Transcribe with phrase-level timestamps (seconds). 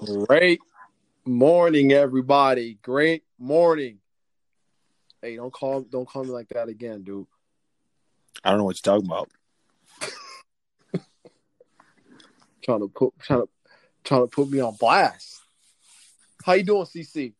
[0.00, 0.60] Great
[1.26, 2.78] morning, everybody.
[2.82, 3.98] Great morning.
[5.20, 7.26] Hey, don't call don't call me like that again, dude.
[8.42, 9.28] I don't know what you're talking about.
[12.62, 13.48] Trying to put trying to
[14.04, 15.40] trying to put me on blast.
[16.44, 17.34] How you doing, CC?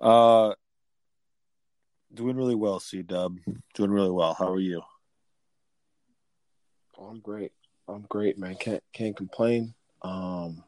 [0.00, 0.54] Uh,
[2.12, 3.38] doing really well, C Dub.
[3.74, 4.34] Doing really well.
[4.34, 4.82] How are you?
[6.98, 7.52] Oh, I'm great.
[7.88, 8.56] I'm great, man.
[8.56, 9.74] Can't can't complain.
[10.02, 10.64] Um,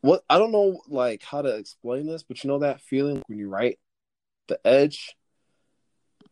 [0.00, 3.38] what I don't know, like how to explain this, but you know that feeling when
[3.38, 3.78] you write
[4.48, 5.16] the edge,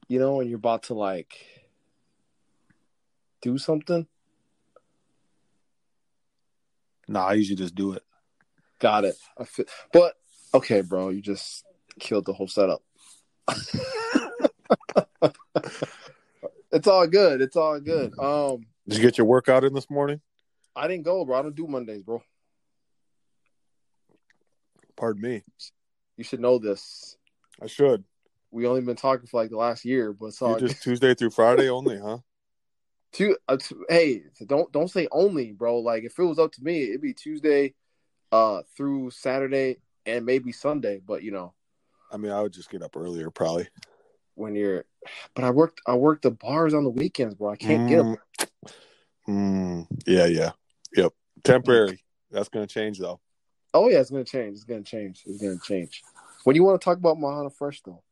[0.09, 1.35] you know, and you're about to like
[3.43, 4.07] do something.
[7.07, 8.03] Nah, I usually just do it.
[8.79, 9.17] Got it.
[9.39, 10.15] I feel, but
[10.55, 11.65] okay, bro, you just
[11.99, 12.83] killed the whole setup.
[16.71, 17.41] it's all good.
[17.41, 18.19] It's all good.
[18.19, 20.21] Um, Did you get your workout in this morning?
[20.77, 21.39] I didn't go, bro.
[21.39, 22.23] I don't do Mondays, bro.
[24.99, 25.45] Pardon me.
[26.17, 27.17] You should know this.
[27.63, 28.05] I should.
[28.51, 31.31] We only been talking for like the last year, but it's all just Tuesday through
[31.31, 32.19] Friday only, huh?
[33.13, 35.79] Two, uh, t- hey, don't don't say only, bro.
[35.79, 37.75] Like if it was up to me, it'd be Tuesday,
[38.33, 41.01] uh, through Saturday and maybe Sunday.
[41.07, 41.55] But you know,
[42.13, 43.69] I mean, I would just get up earlier, probably.
[44.35, 44.85] when you're,
[45.35, 47.51] but I worked I worked the bars on the weekends, bro.
[47.51, 48.17] I can't get 'em.
[49.29, 50.51] Mm, yeah, yeah,
[50.95, 51.13] yep.
[51.45, 52.05] Temporary.
[52.31, 53.21] That's gonna change though.
[53.75, 54.55] Oh yeah, it's gonna change.
[54.55, 55.23] It's gonna change.
[55.27, 56.03] It's gonna change.
[56.45, 58.03] When do you want to talk about Mahana Fresh though?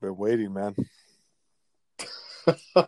[0.00, 0.74] Been waiting, man.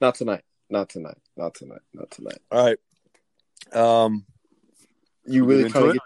[0.00, 0.42] Not tonight.
[0.68, 1.18] Not tonight.
[1.36, 1.82] Not tonight.
[1.94, 2.38] Not tonight.
[2.50, 2.78] All right.
[3.72, 4.26] Um,
[5.24, 6.02] You really trying to get?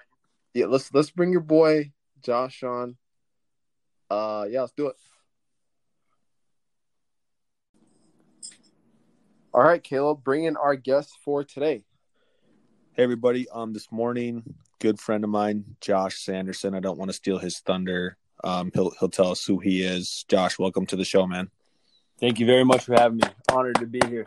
[0.54, 2.96] Yeah, let's let's bring your boy Josh on.
[4.10, 4.96] Uh, yeah, let's do it.
[9.52, 11.82] All right, Caleb, bring in our guest for today.
[12.92, 16.72] Hey everybody, um this morning, good friend of mine, Josh Sanderson.
[16.72, 18.16] I don't want to steal his thunder.
[18.44, 20.24] Um he'll he'll tell us who he is.
[20.28, 21.50] Josh, welcome to the show, man.
[22.20, 23.24] Thank you very much for having me.
[23.50, 24.24] Honored to be here.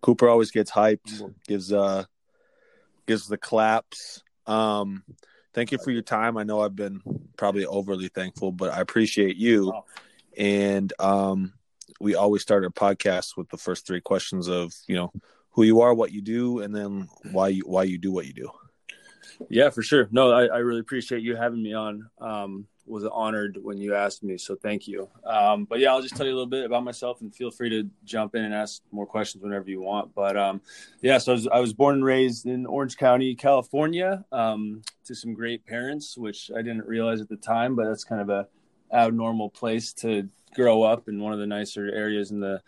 [0.00, 2.04] Cooper always gets hyped, gives uh
[3.06, 4.22] gives the claps.
[4.46, 5.04] Um
[5.52, 6.38] thank you for your time.
[6.38, 7.02] I know I've been
[7.36, 9.70] probably overly thankful, but I appreciate you.
[9.74, 9.84] Oh.
[10.34, 11.52] And um
[12.00, 15.12] we always start our podcast with the first three questions of, you know,
[15.50, 18.32] who you are, what you do, and then why you why you do what you
[18.32, 18.50] do.
[19.48, 20.08] Yeah, for sure.
[20.10, 22.10] No, I, I really appreciate you having me on.
[22.20, 25.08] Um, was honored when you asked me, so thank you.
[25.24, 27.70] Um, but yeah, I'll just tell you a little bit about myself, and feel free
[27.70, 30.14] to jump in and ask more questions whenever you want.
[30.14, 30.60] But um,
[31.00, 35.14] yeah, so I was, I was born and raised in Orange County, California, um, to
[35.14, 38.48] some great parents, which I didn't realize at the time, but that's kind of a
[38.92, 42.60] abnormal place to grow up in one of the nicer areas in the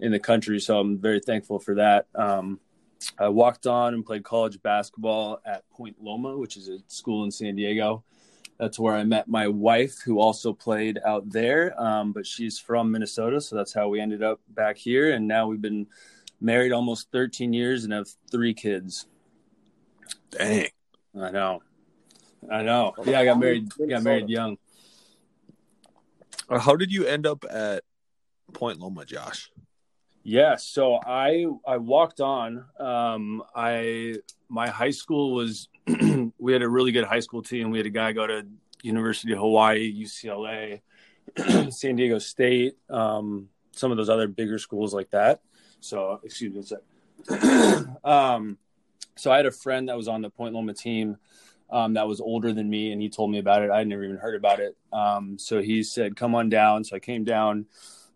[0.00, 0.60] in the country.
[0.60, 2.06] So I'm very thankful for that.
[2.14, 2.60] Um,
[3.18, 7.30] I walked on and played college basketball at Point Loma, which is a school in
[7.30, 8.04] San Diego.
[8.58, 12.92] That's where I met my wife, who also played out there, um, but she's from
[12.92, 15.12] Minnesota, so that's how we ended up back here.
[15.12, 15.88] And now we've been
[16.40, 19.06] married almost 13 years and have three kids.
[20.30, 20.68] Dang.
[21.20, 21.62] I know,
[22.50, 22.94] I know.
[23.04, 23.70] Yeah, I got married.
[23.88, 24.56] Got married young.
[26.50, 27.84] How did you end up at
[28.52, 29.50] Point Loma, Josh?
[30.24, 32.64] Yeah, so I I walked on.
[32.78, 34.16] Um, I
[34.48, 35.68] my high school was
[36.38, 37.70] we had a really good high school team.
[37.70, 38.46] We had a guy go to
[38.82, 40.80] University of Hawaii, UCLA,
[41.72, 45.40] San Diego State, um, some of those other bigger schools like that.
[45.80, 48.04] So excuse me a sec.
[48.04, 48.58] um,
[49.16, 51.16] so I had a friend that was on the Point Loma team
[51.72, 53.70] um, that was older than me, and he told me about it.
[53.70, 54.76] I had never even heard about it.
[54.92, 57.66] Um, so he said, "Come on down." So I came down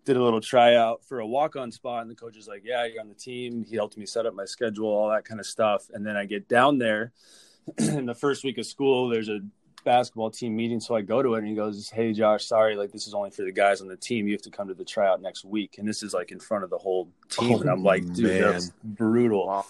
[0.06, 3.00] did a little tryout for a walk-on spot and the coach is like yeah you're
[3.00, 5.90] on the team he helped me set up my schedule all that kind of stuff
[5.92, 7.12] and then i get down there
[7.78, 9.40] in the first week of school there's a
[9.86, 12.90] basketball team meeting so i go to it and he goes hey josh sorry like
[12.90, 14.26] this is only for the guys on the team.
[14.26, 15.76] You have to come to the tryout next week.
[15.78, 18.26] And this is like in front of the whole team Oh, and i'm like dude
[18.26, 18.42] man.
[18.52, 19.64] that's brutal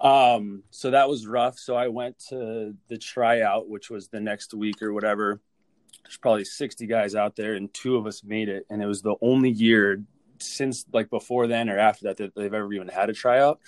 [0.00, 1.58] um so that was rough.
[1.58, 5.40] So i went to the tryout which was the next week or whatever.
[6.04, 9.02] There's probably 60 guys out there and two of us made it and it was
[9.02, 10.02] the only year
[10.38, 13.58] since like before then or after that that they've ever even had a tryout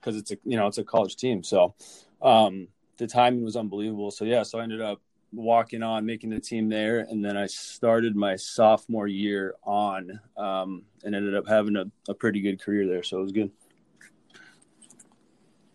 [0.00, 1.42] because it's a you know it's a college team.
[1.42, 1.74] So
[2.22, 4.12] um the timing was unbelievable.
[4.12, 5.00] So yeah so i ended up
[5.32, 10.82] walking on making the team there and then i started my sophomore year on um
[11.04, 13.50] and ended up having a, a pretty good career there so it was good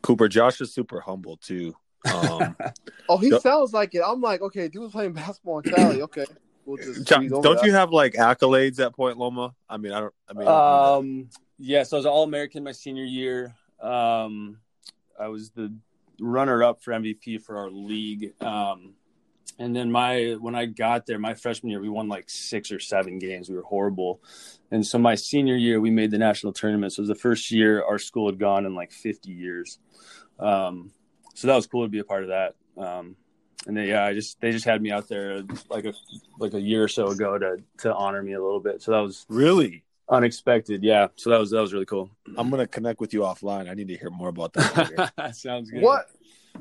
[0.01, 1.75] Cooper, Josh is super humble too.
[2.05, 2.55] Um,
[3.09, 3.41] Oh, he Yep.
[3.41, 4.03] sounds like it.
[4.05, 6.01] I'm like, okay, dude was playing basketball in Cali.
[6.03, 6.25] Okay,
[6.65, 7.63] we'll just John, don't that.
[7.63, 9.55] you have like accolades at Point Loma?
[9.67, 10.13] I mean, I don't.
[10.29, 13.55] I mean, Um, yeah, so I was All American my senior year.
[13.79, 14.57] Um,
[15.19, 15.73] I was the
[16.19, 18.33] runner up for MVP for our league.
[18.41, 18.93] Um,
[19.57, 22.79] and then my when I got there, my freshman year, we won like six or
[22.79, 23.49] seven games.
[23.49, 24.21] We were horrible.
[24.71, 26.93] And so my senior year, we made the national tournament.
[26.93, 29.79] So it was the first year our school had gone in like 50 years.
[30.39, 30.91] Um,
[31.33, 32.55] so that was cool to be a part of that.
[32.77, 33.15] Um,
[33.67, 35.93] and they, yeah, I just they just had me out there like a
[36.39, 38.81] like a year or so ago to to honor me a little bit.
[38.81, 40.83] So that was really, unexpected.
[40.83, 42.09] Yeah, so that was that was really cool.
[42.37, 43.69] I'm gonna connect with you offline.
[43.69, 45.31] I need to hear more about that.
[45.35, 45.81] Sounds good.
[45.81, 46.07] What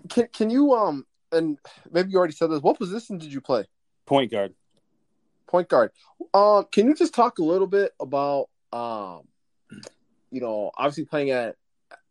[0.08, 1.58] can can you um and
[1.90, 2.60] maybe you already said this.
[2.60, 3.64] What position did you play?
[4.06, 4.54] point guard?
[5.46, 5.90] Point guard.
[6.32, 9.22] Um, can you just talk a little bit about um,
[10.30, 11.56] you know, obviously playing at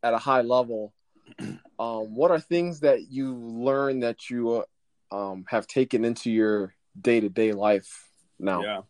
[0.02, 0.94] at a high level.
[1.80, 4.64] Um, what are things that you learn that you
[5.12, 8.08] uh, um have taken into your day to day life
[8.40, 8.62] now?
[8.64, 8.82] Yeah,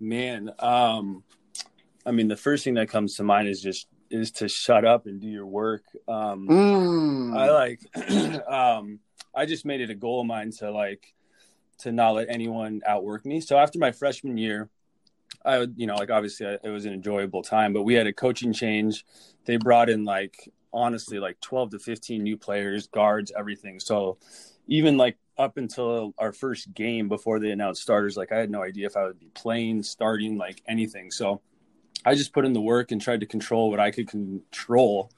[0.00, 0.50] man.
[0.58, 1.24] Um,
[2.06, 5.06] I mean, the first thing that comes to mind is just is to shut up
[5.06, 5.84] and do your work.
[6.08, 7.36] Um, Mm.
[7.36, 8.98] I like um
[9.36, 11.14] I just made it a goal of mine to like
[11.78, 13.40] to not let anyone outwork me.
[13.40, 14.70] So after my freshman year,
[15.44, 18.06] I would, you know, like obviously I, it was an enjoyable time, but we had
[18.06, 19.04] a coaching change.
[19.44, 23.78] They brought in like honestly like 12 to 15 new players, guards, everything.
[23.78, 24.16] So
[24.66, 28.62] even like up until our first game before they announced starters, like I had no
[28.62, 31.10] idea if I would be playing, starting, like anything.
[31.10, 31.42] So
[32.04, 35.10] I just put in the work and tried to control what I could control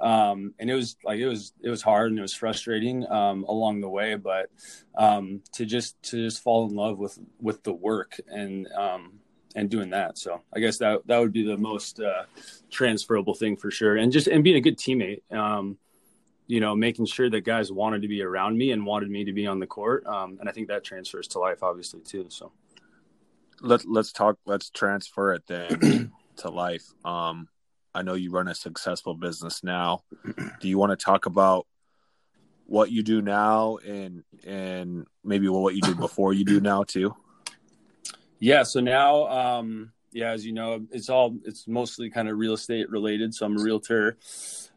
[0.00, 3.44] um, and it was like it was it was hard and it was frustrating um,
[3.44, 4.50] along the way but
[4.96, 9.20] um, to just to just fall in love with with the work and um,
[9.54, 12.24] and doing that so i guess that that would be the most uh,
[12.70, 15.78] transferable thing for sure and just and being a good teammate um,
[16.46, 19.32] you know making sure that guys wanted to be around me and wanted me to
[19.32, 22.52] be on the court um, and i think that transfers to life obviously too so
[23.60, 24.36] Let Let's talk.
[24.44, 26.84] Let's transfer it then to life.
[27.04, 27.48] Um,
[27.96, 30.02] I know you run a successful business now.
[30.60, 31.66] Do you want to talk about
[32.66, 37.14] what you do now and and maybe what you did before you do now too?
[38.38, 38.64] Yeah.
[38.64, 42.90] So now, um, yeah, as you know, it's all it's mostly kind of real estate
[42.90, 43.34] related.
[43.34, 44.18] So I'm a realtor,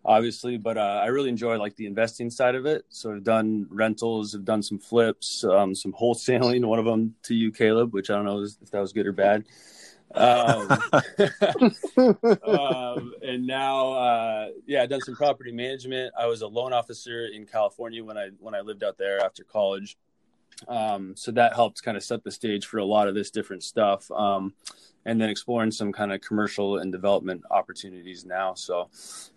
[0.06, 2.86] obviously, but uh, I really enjoy like the investing side of it.
[2.89, 6.63] So I've done rentals, I've done some flips, um, some wholesaling.
[6.74, 9.13] One of them to you, Caleb, which I don't know if that was good or
[9.13, 9.45] bad.
[10.15, 10.67] Um,
[12.44, 16.13] um, and now, uh, yeah, I've done some property management.
[16.17, 19.44] I was a loan officer in California when I when I lived out there after
[19.44, 19.97] college.
[20.67, 23.63] Um, so that helped kind of set the stage for a lot of this different
[23.63, 24.09] stuff.
[24.11, 24.53] Um,
[25.06, 28.53] and then exploring some kind of commercial and development opportunities now.
[28.53, 28.89] So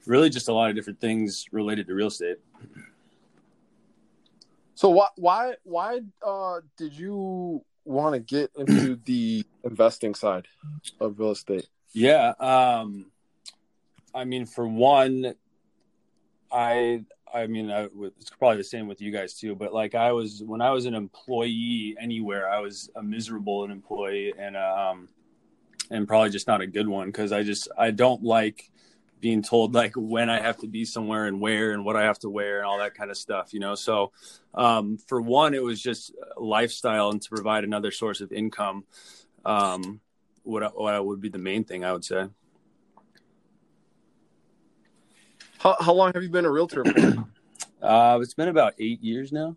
[0.07, 2.39] really just a lot of different things related to real estate.
[4.75, 10.47] So why why why uh did you want to get into the investing side
[11.01, 11.69] of real estate?
[11.93, 12.33] Yeah.
[12.39, 13.07] Um,
[14.15, 15.35] I mean, for one,
[16.51, 17.89] I, I mean, I,
[18.19, 20.87] it's probably the same with you guys too, but like I was, when I was
[20.87, 25.09] an employee anywhere, I was a miserable employee and, um,
[25.91, 27.11] and probably just not a good one.
[27.13, 28.71] Cause I just, I don't like
[29.23, 32.19] being told like when I have to be somewhere and where and what I have
[32.19, 33.77] to wear and all that kind of stuff, you know?
[33.77, 34.11] So,
[34.53, 38.85] um, for one, it was just lifestyle and to provide another source of income.
[39.45, 40.01] Um,
[40.43, 42.27] what, what would be the main thing I would say.
[45.59, 47.15] How how long have you been a realtor for?
[47.81, 49.57] Uh, it's been about eight years now.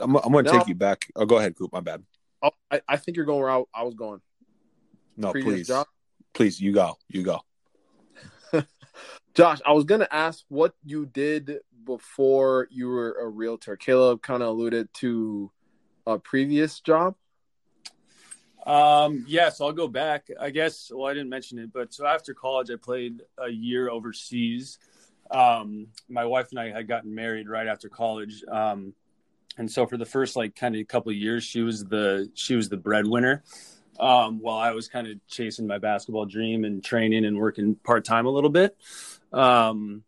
[0.00, 0.58] I'm, I'm going to No.
[0.58, 1.06] take you back.
[1.14, 1.70] Oh, go ahead, Coop.
[1.70, 2.02] My bad.
[2.42, 4.22] oh, I, I think you're going where I, I was going.
[5.18, 5.86] No, Previous please, job?
[6.32, 6.96] Please, you go.
[7.08, 7.40] You go.
[9.34, 13.76] Josh, I was gonna ask what you did before you were a realtor.
[13.76, 15.50] Caleb kind of alluded to
[16.06, 17.14] a previous job.
[18.66, 20.28] Um, yes, I'll go back.
[20.40, 20.90] I guess.
[20.94, 24.78] Well, I didn't mention it, but so after college, I played a year overseas.
[25.30, 28.94] Um, my wife and I had gotten married right after college, um,
[29.56, 32.54] and so for the first like kind of couple of years, she was the she
[32.54, 33.42] was the breadwinner.
[34.00, 38.04] Um, while I was kind of chasing my basketball dream and training and working part
[38.04, 38.76] time a little bit.
[39.32, 40.02] Um,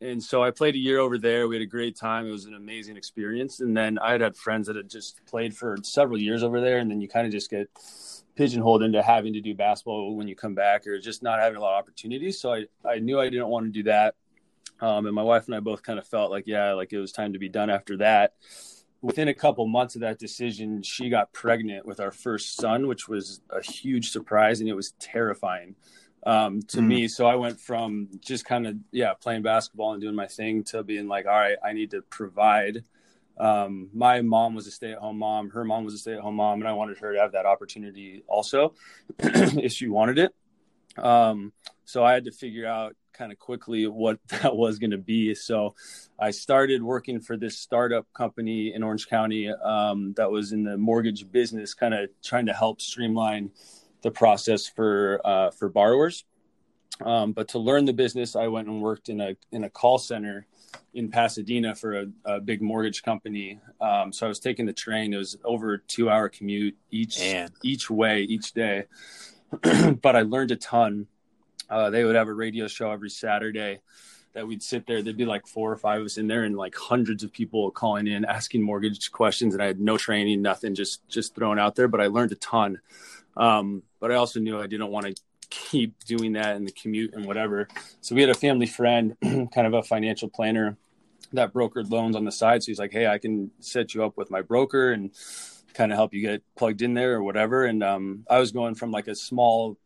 [0.00, 1.46] and so I played a year over there.
[1.46, 2.26] We had a great time.
[2.26, 3.60] It was an amazing experience.
[3.60, 6.78] And then I had had friends that had just played for several years over there.
[6.78, 7.68] And then you kind of just get
[8.34, 11.60] pigeonholed into having to do basketball when you come back or just not having a
[11.60, 12.40] lot of opportunities.
[12.40, 14.14] So I, I knew I didn't want to do that.
[14.80, 17.12] Um, and my wife and I both kind of felt like, yeah, like it was
[17.12, 18.32] time to be done after that.
[19.02, 23.08] Within a couple months of that decision, she got pregnant with our first son, which
[23.08, 25.74] was a huge surprise and it was terrifying
[26.26, 26.86] um, to Mm.
[26.86, 27.08] me.
[27.08, 30.82] So I went from just kind of yeah playing basketball and doing my thing to
[30.82, 32.84] being like, all right, I need to provide
[33.38, 36.72] um, my mom was a stay-at-home mom her mom was a stay-at-home mom and i
[36.74, 38.74] wanted her to have that opportunity also
[39.18, 40.34] if she wanted it
[41.02, 41.52] um,
[41.86, 45.34] so i had to figure out kind of quickly what that was going to be
[45.34, 45.74] so
[46.18, 50.76] i started working for this startup company in orange county um, that was in the
[50.76, 53.50] mortgage business kind of trying to help streamline
[54.02, 56.24] the process for uh, for borrowers
[57.04, 59.98] um, but to learn the business i went and worked in a in a call
[59.98, 60.46] center
[60.94, 63.58] in Pasadena for a, a big mortgage company.
[63.80, 65.14] Um, so I was taking the train.
[65.14, 67.50] It was over a two hour commute each Man.
[67.62, 68.84] each way each day.
[70.02, 71.06] but I learned a ton.
[71.70, 73.80] Uh, they would have a radio show every Saturday
[74.32, 75.02] that we'd sit there.
[75.02, 77.70] There'd be like four or five of us in there, and like hundreds of people
[77.70, 79.54] calling in asking mortgage questions.
[79.54, 81.88] And I had no training, nothing, just just thrown out there.
[81.88, 82.80] But I learned a ton.
[83.36, 85.14] Um, but I also knew I didn't want to
[85.50, 87.68] keep doing that in the commute and whatever.
[88.00, 90.76] So we had a family friend, kind of a financial planner
[91.32, 92.62] that brokered loans on the side.
[92.62, 95.10] So he's like, Hey, I can set you up with my broker and
[95.74, 97.64] kind of help you get plugged in there or whatever.
[97.64, 99.78] And um, I was going from like a small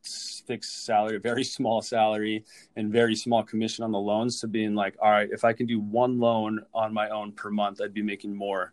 [0.46, 2.44] fixed salary, very small salary
[2.76, 5.66] and very small commission on the loans to being like, all right, if I can
[5.66, 8.72] do one loan on my own per month, I'd be making more.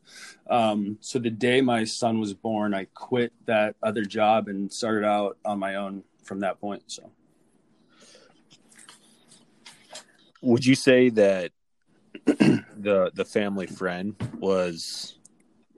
[0.50, 5.06] Um, so the day my son was born, I quit that other job and started
[5.06, 6.84] out on my own from that point.
[6.88, 7.12] So,
[10.41, 11.51] Would you say that
[12.25, 15.18] the the family friend was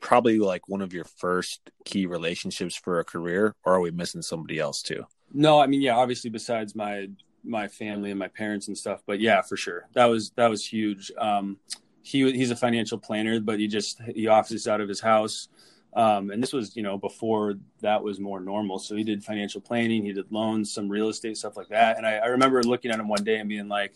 [0.03, 4.21] probably like one of your first key relationships for a career, or are we missing
[4.21, 5.03] somebody else too?
[5.33, 7.09] no, I mean, yeah, obviously besides my
[7.43, 10.65] my family and my parents and stuff, but yeah, for sure, that was that was
[10.65, 11.11] huge.
[11.17, 11.57] Um,
[12.03, 15.49] he he's a financial planner, but he just he offices out of his house.
[15.95, 18.79] Um, and this was, you know, before that was more normal.
[18.79, 21.97] So he did financial planning, he did loans, some real estate stuff like that.
[21.97, 23.93] And I, I remember looking at him one day and being like,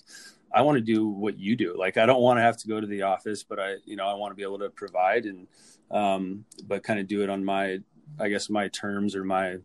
[0.54, 1.75] I want to do what you do.
[1.77, 4.08] Like, I don't want to have to go to the office, but I, you know,
[4.08, 5.48] I want to be able to provide and,
[5.92, 7.80] um, but kind of do it on my,
[8.20, 9.58] I guess, my terms or my,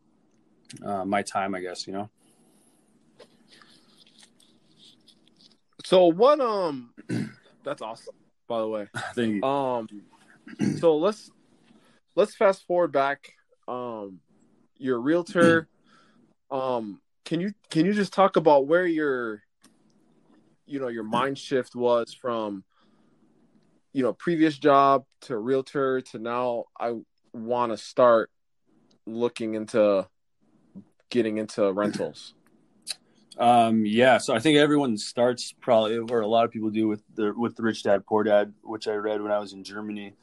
[0.84, 2.10] uh, my time, I guess, you know?
[5.84, 6.40] So what?
[6.40, 6.94] Um,
[7.64, 8.14] that's awesome.
[8.48, 9.88] By the way, I think, um,
[10.78, 11.30] so let's
[12.14, 13.32] let's fast forward back.
[13.68, 14.20] Um,
[14.78, 15.68] you're a realtor.
[16.50, 19.42] um, can you can you just talk about where your,
[20.66, 22.64] you know, your mind shift was from,
[23.92, 26.94] you know, previous job to realtor to now I
[27.32, 28.30] want to start
[29.06, 30.06] looking into
[31.10, 32.34] getting into rentals.
[33.38, 37.02] Um, yeah, so I think everyone starts probably, or a lot of people do with
[37.14, 40.14] the with the Rich Dad Poor Dad, which I read when I was in Germany.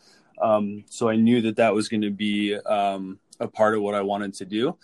[0.41, 3.95] Um, so I knew that that was going to be um, a part of what
[3.95, 4.77] I wanted to do.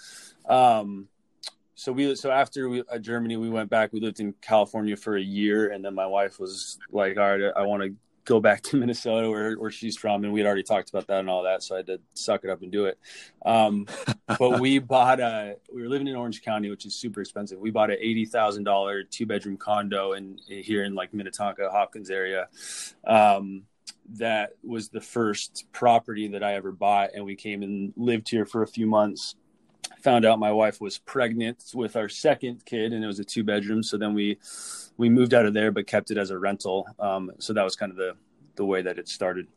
[0.48, 1.08] Um,
[1.76, 3.92] so we so after we uh, Germany, we went back.
[3.92, 7.52] We lived in California for a year, and then my wife was like, "All right,
[7.56, 10.64] I want to go back to Minnesota, where where she's from." And we had already
[10.64, 12.86] talked about that and all that, so I had to suck it up and do
[12.86, 12.98] it.
[13.46, 13.88] Um,
[14.40, 15.58] but we bought a.
[15.74, 17.60] We were living in Orange County, which is super expensive.
[17.60, 22.10] We bought an eighty thousand dollar two bedroom condo in here in like Minnetonka, Hopkins
[22.10, 22.48] area.
[23.06, 23.64] Um,
[24.14, 28.46] that was the first property that I ever bought, and we came and lived here
[28.46, 29.36] for a few months.
[30.02, 33.44] Found out my wife was pregnant with our second kid, and it was a two
[33.44, 33.84] bedroom.
[33.84, 34.38] So then we
[34.98, 36.88] we moved out of there, but kept it as a rental.
[37.00, 38.16] Um, so that was kind of the
[38.56, 39.48] the way that it started.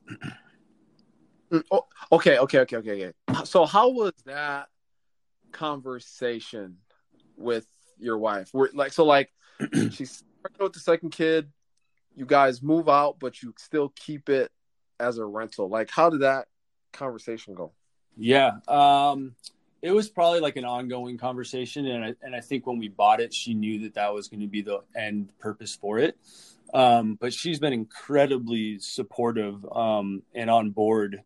[1.50, 3.44] Mm, oh, okay, okay, okay, okay, okay.
[3.44, 4.68] So how was that
[5.52, 6.78] conversation
[7.36, 7.66] with
[7.98, 8.50] your wife?
[8.52, 9.30] Were like so like
[9.90, 11.50] she's pregnant with the second kid,
[12.14, 14.50] you guys move out, but you still keep it
[15.00, 15.68] as a rental.
[15.68, 16.48] Like how did that
[16.92, 17.72] conversation go?
[18.16, 18.58] Yeah.
[18.66, 19.34] Um,
[19.80, 21.86] it was probably like an ongoing conversation.
[21.86, 24.40] And I, and I think when we bought it, she knew that that was going
[24.40, 26.16] to be the end purpose for it.
[26.74, 31.22] Um, but she's been incredibly supportive um, and on board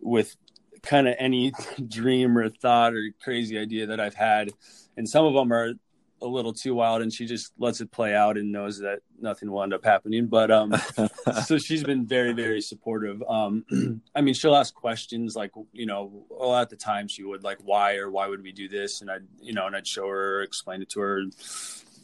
[0.00, 0.36] with
[0.82, 1.52] kind of any
[1.88, 4.50] dream or thought or crazy idea that I've had.
[4.96, 5.74] And some of them are
[6.22, 9.50] a little too wild and she just lets it play out and knows that nothing
[9.50, 10.26] will end up happening.
[10.26, 10.74] But um
[11.46, 13.22] so she's been very very supportive.
[13.28, 13.64] Um
[14.14, 17.58] i mean she'll ask questions like you know well at the time she would like
[17.64, 19.00] why or why would we do this?
[19.00, 21.22] And i'd you know and i'd show her explain it to her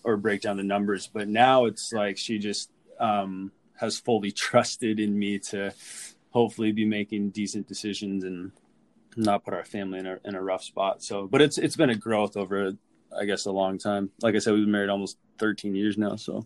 [0.05, 1.09] or break down the numbers.
[1.13, 5.73] But now it's like she just um has fully trusted in me to
[6.31, 8.53] hopefully be making decent decisions and
[9.17, 11.03] not put our family in a in a rough spot.
[11.03, 12.73] So but it's it's been a growth over
[13.17, 14.11] I guess a long time.
[14.23, 16.45] Like I said, we've been married almost 13 years now, so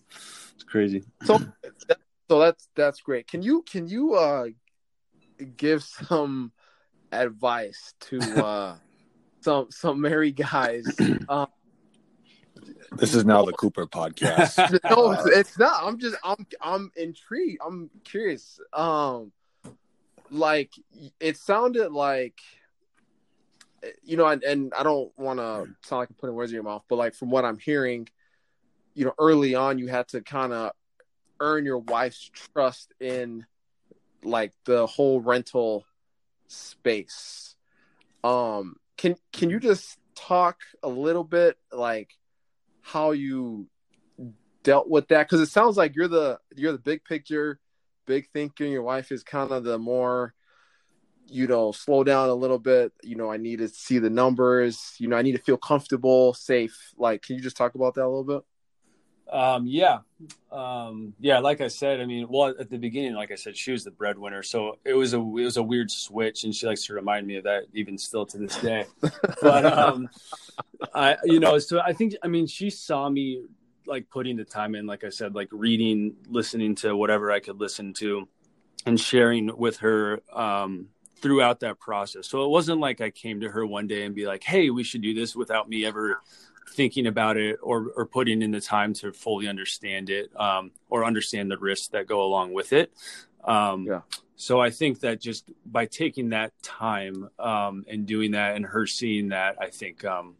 [0.55, 1.03] it's crazy.
[1.25, 1.39] So,
[2.29, 3.27] so that's that's great.
[3.27, 4.47] Can you can you uh
[5.57, 6.53] give some
[7.11, 8.77] advice to uh
[9.41, 10.85] some some married guys?
[11.29, 11.47] Um,
[12.93, 14.79] This is now the Cooper podcast.
[14.91, 15.83] no, it's, it's not.
[15.83, 17.61] I'm just I'm I'm intrigued.
[17.65, 18.61] I'm curious.
[18.73, 19.33] Um,
[20.31, 20.73] like
[21.21, 22.41] it sounded like
[24.03, 26.65] you know, and, and I don't want to sound like I'm putting words in your
[26.65, 28.09] mouth, but like from what I'm hearing,
[28.95, 30.73] you know, early on you had to kind of
[31.41, 33.45] earn your wife's trust in
[34.23, 35.85] like the whole rental
[36.47, 37.57] space.
[38.23, 42.17] Um, can can you just talk a little bit like
[42.83, 43.67] how you
[44.63, 45.29] dealt with that?
[45.29, 47.59] Because it sounds like you're the you're the big picture,
[48.07, 48.65] big thinker.
[48.65, 50.35] Your wife is kind of the more
[51.29, 52.93] you know, slow down a little bit.
[53.03, 54.95] You know, I need to see the numbers.
[54.99, 56.93] You know, I need to feel comfortable, safe.
[56.97, 58.43] Like, can you just talk about that a little bit?
[59.33, 60.01] Um, yeah.
[60.51, 63.73] Um, yeah, like I said, I mean, well, at the beginning, like I said, she
[63.73, 64.43] was the breadwinner.
[64.43, 66.45] So it was a, it was a weird switch.
[66.45, 68.85] And she likes to remind me of that even still to this day.
[69.41, 70.11] but, um,
[70.95, 73.47] I, you know, so I think, I mean, she saw me
[73.87, 77.59] like putting the time in, like I said, like reading, listening to whatever I could
[77.59, 78.29] listen to
[78.85, 80.89] and sharing with her, um,
[81.23, 82.29] throughout that process.
[82.29, 84.83] So it wasn't like I came to her one day and be like, "Hey, we
[84.83, 86.21] should do this," without me ever
[86.71, 91.05] thinking about it or or putting in the time to fully understand it um, or
[91.05, 92.93] understand the risks that go along with it.
[93.45, 94.01] Um, yeah.
[94.37, 98.87] So I think that just by taking that time um, and doing that, and her
[98.87, 100.35] seeing that, I think um,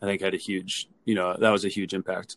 [0.00, 2.36] I think had a huge, you know, that was a huge impact.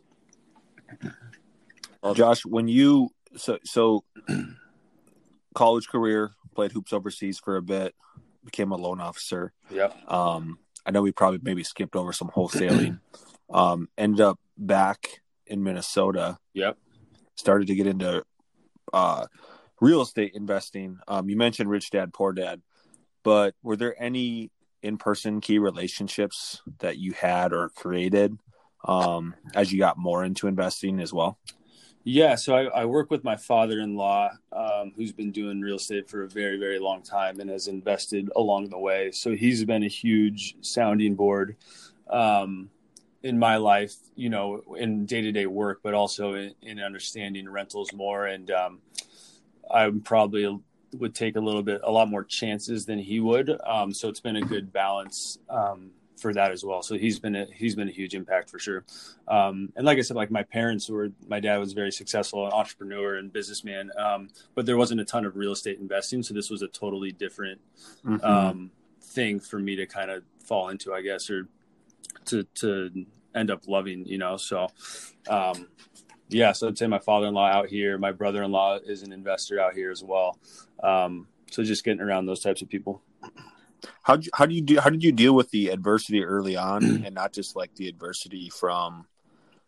[2.15, 4.04] Josh, when you so so
[5.54, 7.94] college career played hoops overseas for a bit,
[8.44, 9.54] became a loan officer.
[9.70, 9.92] Yeah.
[10.08, 13.00] Um, I know we probably maybe skipped over some wholesaling.
[13.54, 16.38] um, ended up back in Minnesota.
[16.54, 16.78] Yep.
[17.36, 18.24] Started to get into
[18.94, 19.26] uh,
[19.82, 21.00] real estate investing.
[21.08, 22.62] Um, you mentioned Rich Dad Poor Dad,
[23.24, 28.38] but were there any in-person key relationships that you had or created
[28.88, 31.40] um, as you got more into investing as well?
[32.08, 36.22] Yeah, so I, I work with my father-in-law, um, who's been doing real estate for
[36.22, 39.10] a very, very long time and has invested along the way.
[39.10, 41.56] So he's been a huge sounding board
[42.12, 42.70] um,
[43.24, 48.28] in my life, you know, in day-to-day work, but also in, in understanding rentals more.
[48.28, 48.82] And um,
[49.74, 50.60] I probably
[50.94, 53.50] would take a little bit, a lot more chances than he would.
[53.66, 56.82] Um, so it's been a good balance um, for that as well.
[56.82, 58.84] So he's been a he's been a huge impact for sure.
[59.28, 62.54] Um, and like I said, like my parents were my dad was very successful, an
[62.54, 66.50] entrepreneur and businessman, um, but there wasn't a ton of real estate investing, so this
[66.50, 67.62] was a totally different
[68.06, 68.25] mm-hmm.
[68.25, 71.48] um, thing for me to kind of fall into, I guess, or
[72.25, 74.38] to to end up loving, you know.
[74.38, 74.68] So
[75.30, 75.68] um,
[76.30, 79.92] yeah, so I'd say my father-in-law out here, my brother-in-law is an investor out here
[79.92, 80.40] as well.
[80.82, 83.01] Um, so just getting around those types of people.
[84.03, 84.79] How how do you do?
[84.79, 88.50] How did you deal with the adversity early on, and not just like the adversity
[88.50, 89.05] from,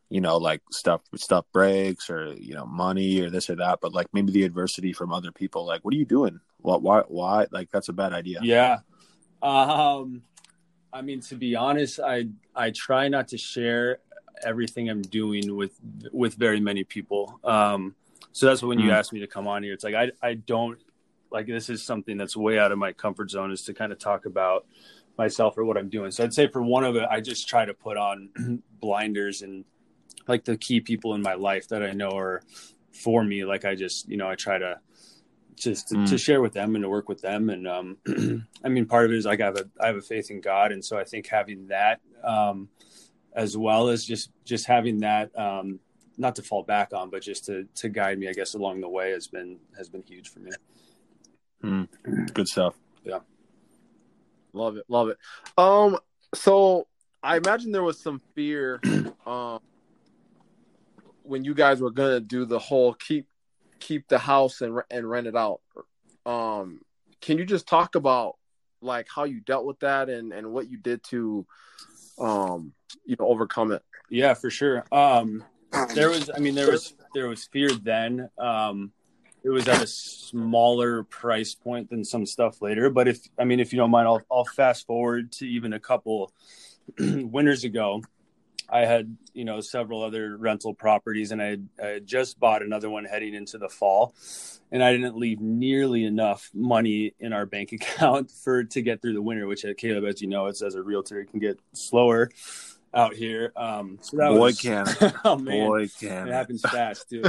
[0.10, 3.94] you know, like stuff stuff breaks or you know money or this or that, but
[3.94, 5.66] like maybe the adversity from other people.
[5.66, 6.40] Like, what are you doing?
[6.58, 8.40] What why why like that's a bad idea.
[8.42, 8.80] Yeah,
[9.42, 10.24] um,
[10.92, 14.00] I mean to be honest, I I try not to share
[14.44, 15.78] everything I'm doing with
[16.12, 17.40] with very many people.
[17.44, 17.96] Um,
[18.32, 18.94] so that's when you mm.
[18.94, 19.74] asked me to come on here.
[19.74, 20.80] It's like I I don't
[21.32, 24.00] like this is something that's way out of my comfort zone is to kind of
[24.00, 24.66] talk about
[25.18, 26.12] myself or what I'm doing.
[26.12, 28.30] So I'd say for one of it, I just try to put on
[28.80, 29.66] blinders and
[30.28, 32.42] like the key people in my life that I know are
[32.92, 33.46] for me.
[33.46, 34.80] Like I just, you know, I try to
[35.56, 36.10] just to, mm.
[36.10, 37.50] to share with them and to work with them.
[37.50, 37.98] And um,
[38.64, 40.40] I mean, part of it is like I have a I have a faith in
[40.40, 42.70] God, and so I think having that um,
[43.34, 45.80] as well as just just having that um,
[46.18, 48.90] not to fall back on, but just to to guide me, I guess, along the
[48.90, 50.52] way has been has been huge for me.
[51.64, 51.88] Mm,
[52.34, 52.76] good stuff.
[53.04, 53.20] Yeah.
[54.54, 54.86] Love it.
[54.88, 55.18] Love it.
[55.58, 55.98] Um,
[56.34, 56.88] so
[57.24, 58.82] I imagine there was some fear
[59.26, 59.60] um
[61.24, 63.28] when you guys were gonna do the whole keep
[63.80, 65.62] keep the house and and rent it out.
[66.26, 66.82] Um,
[67.22, 68.38] can you just talk about
[68.82, 71.46] like how you dealt with that and and what you did to
[72.20, 72.74] um
[73.06, 73.84] you know overcome it?
[74.10, 74.86] Yeah, for sure.
[74.92, 75.44] Um,
[75.94, 78.30] there was, I mean, there was there was fear then.
[78.38, 78.92] Um,
[79.48, 82.90] it was at a smaller price point than some stuff later.
[82.90, 85.80] But if I mean, if you don't mind, I'll I'll fast forward to even a
[85.80, 86.34] couple
[87.00, 88.04] winters ago.
[88.70, 92.62] I had you know several other rental properties, and I had, I had just bought
[92.62, 94.14] another one heading into the fall,
[94.70, 99.14] and I didn't leave nearly enough money in our bank account for to get through
[99.14, 99.48] the winter.
[99.48, 102.30] Which, uh, Caleb, as you know, it's as a realtor, it can get slower
[102.94, 103.54] out here.
[103.56, 104.88] Um, so that boy was, can,
[105.24, 107.24] oh man, boy can, it happens fast too.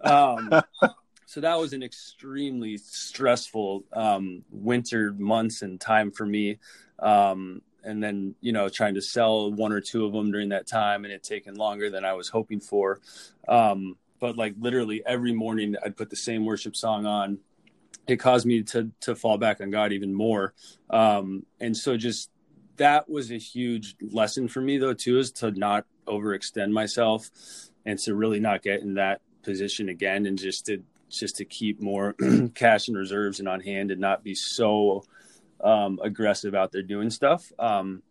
[0.00, 0.62] Um,
[1.26, 6.58] so that was an extremely stressful um, winter months and time for me.
[7.00, 10.66] Um, and then you know trying to sell one or two of them during that
[10.66, 13.00] time and it taken longer than i was hoping for.
[13.48, 17.38] Um, but like literally every morning i'd put the same worship song on.
[18.06, 20.54] It caused me to to fall back on God even more.
[20.90, 22.30] Um, and so just
[22.76, 27.30] that was a huge lesson for me though too, is to not overextend myself
[27.84, 30.82] and to really not get in that position again and just to
[31.18, 32.14] just to keep more
[32.54, 35.04] cash and reserves and on hand and not be so
[35.62, 37.52] um, aggressive out there doing stuff.
[37.58, 38.02] Um,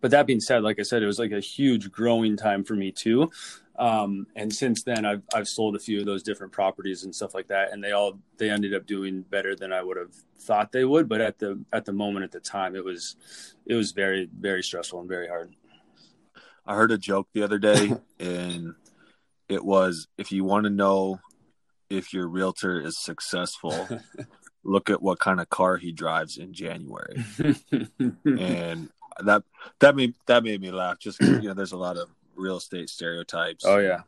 [0.00, 2.74] but that being said, like I said, it was like a huge growing time for
[2.74, 3.30] me too.
[3.78, 7.32] Um, and since then, I've I've sold a few of those different properties and stuff
[7.32, 10.72] like that, and they all they ended up doing better than I would have thought
[10.72, 11.08] they would.
[11.08, 13.16] But at the at the moment, at the time, it was
[13.66, 15.54] it was very very stressful and very hard.
[16.66, 18.74] I heard a joke the other day, and
[19.48, 21.20] it was if you want to know
[21.90, 23.88] if your realtor is successful,
[24.64, 27.24] look at what kind of car he drives in January.
[28.24, 29.42] and that
[29.80, 30.98] that made that made me laugh.
[30.98, 33.64] Just you know, there's a lot of real estate stereotypes.
[33.66, 34.02] Oh yeah,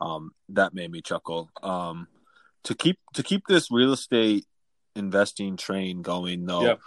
[0.00, 1.50] um, that made me chuckle.
[1.62, 2.08] Um,
[2.64, 4.46] to keep to keep this real estate
[4.96, 6.78] investing train going, though,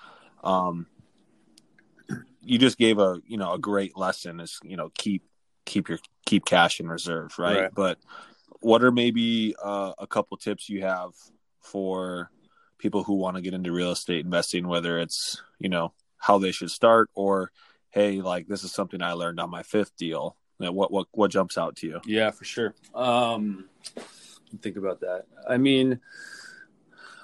[0.43, 0.87] um,
[2.41, 4.39] you just gave a you know a great lesson.
[4.39, 5.23] Is you know keep
[5.65, 7.61] keep your keep cash in reserve, right?
[7.61, 7.73] right.
[7.73, 7.99] But
[8.61, 11.11] what are maybe uh, a couple tips you have
[11.59, 12.31] for
[12.77, 16.51] people who want to get into real estate investing, whether it's you know how they
[16.51, 17.51] should start or
[17.89, 20.37] hey, like this is something I learned on my fifth deal.
[20.57, 22.01] What what what jumps out to you?
[22.05, 22.75] Yeah, for sure.
[22.93, 23.65] Um,
[24.61, 25.25] think about that.
[25.49, 25.99] I mean,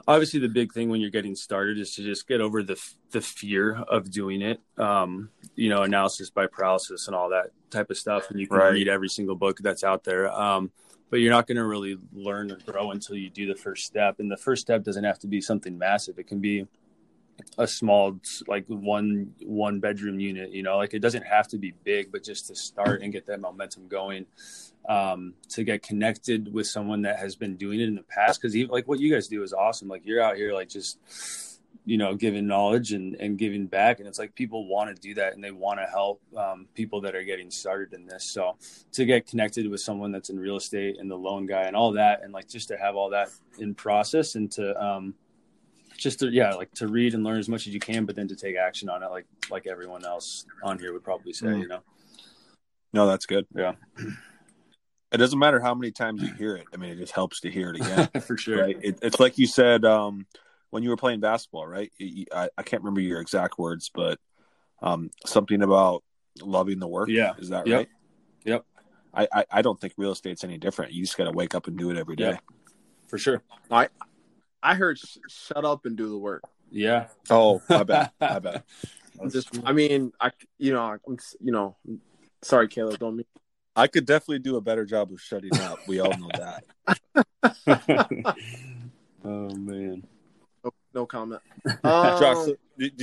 [0.07, 3.21] obviously, the big thing when you're getting started is to just get over the the
[3.21, 4.59] fear of doing it.
[4.77, 8.57] Um, you know, analysis by paralysis and all that type of stuff, and you can
[8.57, 8.73] right.
[8.73, 10.31] read every single book that's out there.
[10.31, 10.71] Um,
[11.09, 14.19] but you're not going to really learn or grow until you do the first step.
[14.19, 16.19] And the first step doesn't have to be something massive.
[16.19, 16.67] It can be
[17.57, 21.71] a small like one one bedroom unit you know like it doesn't have to be
[21.83, 24.25] big but just to start and get that momentum going
[24.89, 28.55] um, to get connected with someone that has been doing it in the past because
[28.55, 30.97] even like what you guys do is awesome like you're out here like just
[31.87, 33.99] you know giving knowledge and and giving back.
[33.99, 36.99] And it's like people want to do that and they want to help um, people
[37.01, 38.25] that are getting started in this.
[38.25, 38.57] So
[38.91, 41.93] to get connected with someone that's in real estate and the loan guy and all
[41.93, 45.13] that and like just to have all that in process and to um,
[45.95, 48.27] just to yeah like to read and learn as much as you can but then
[48.27, 51.61] to take action on it like like everyone else on here would probably say mm.
[51.61, 51.79] you know?
[52.91, 53.47] No that's good.
[53.55, 53.73] Yeah.
[55.09, 56.65] It doesn't matter how many times you hear it.
[56.73, 58.09] I mean it just helps to hear it again.
[58.27, 58.65] For sure.
[58.65, 58.77] Right?
[58.81, 60.25] it, it's like you said um,
[60.69, 61.91] when you were playing basketball right
[62.33, 64.19] I, I can't remember your exact words but
[64.81, 66.03] um, something about
[66.41, 67.77] loving the work yeah is that yep.
[67.77, 67.89] right
[68.45, 68.65] yep
[69.13, 71.67] I, I, I don't think real estate's any different you just got to wake up
[71.67, 72.39] and do it every day yeah,
[73.07, 73.89] for sure i
[74.61, 76.43] I heard sh- shut up and do the work.
[76.71, 77.07] Yeah.
[77.29, 78.11] Oh, I bet.
[78.21, 78.63] I bet.
[79.29, 81.75] Just, I mean, I, you know, I'm, you know,
[82.41, 83.25] sorry, Caleb, don't mean.
[83.75, 85.79] I could definitely do a better job of shutting up.
[85.87, 86.63] We all know that.
[89.23, 90.03] oh man.
[90.97, 91.41] No, no comment.
[91.65, 91.79] Um,
[92.19, 92.55] Josh, so,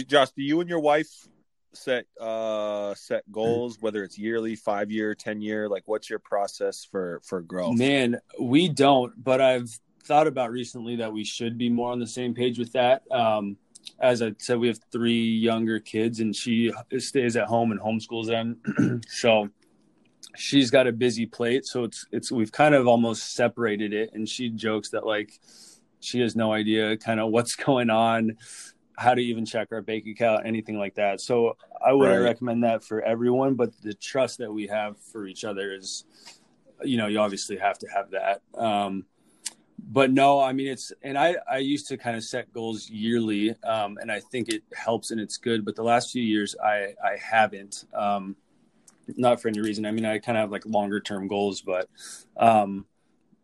[0.07, 1.29] Josh, do you and your wife
[1.73, 6.87] set uh set goals whether it's yearly five year ten year like what's your process
[6.89, 11.69] for for growth man we don't but i've thought about recently that we should be
[11.69, 13.03] more on the same page with that.
[13.11, 13.57] Um,
[13.99, 18.27] as I said, we have three younger kids, and she stays at home and homeschools
[18.27, 19.01] them.
[19.09, 19.49] so
[20.37, 21.67] she's got a busy plate.
[21.67, 25.39] So it's it's we've kind of almost separated it, and she jokes that like
[26.05, 28.37] she has no idea kind of what's going on,
[28.97, 31.21] how to even check our bank account, anything like that.
[31.21, 32.25] So I wouldn't right.
[32.25, 36.05] recommend that for everyone, but the trust that we have for each other is,
[36.83, 38.43] you know, you obviously have to have that.
[38.57, 39.07] Um,
[39.79, 43.55] but no, I mean it's and I I used to kind of set goals yearly,
[43.65, 45.65] um, and I think it helps and it's good.
[45.65, 48.37] But the last few years, I I haven't, um,
[49.17, 49.85] not for any reason.
[49.85, 51.89] I mean, I kind of have like longer term goals, but
[52.37, 52.87] um,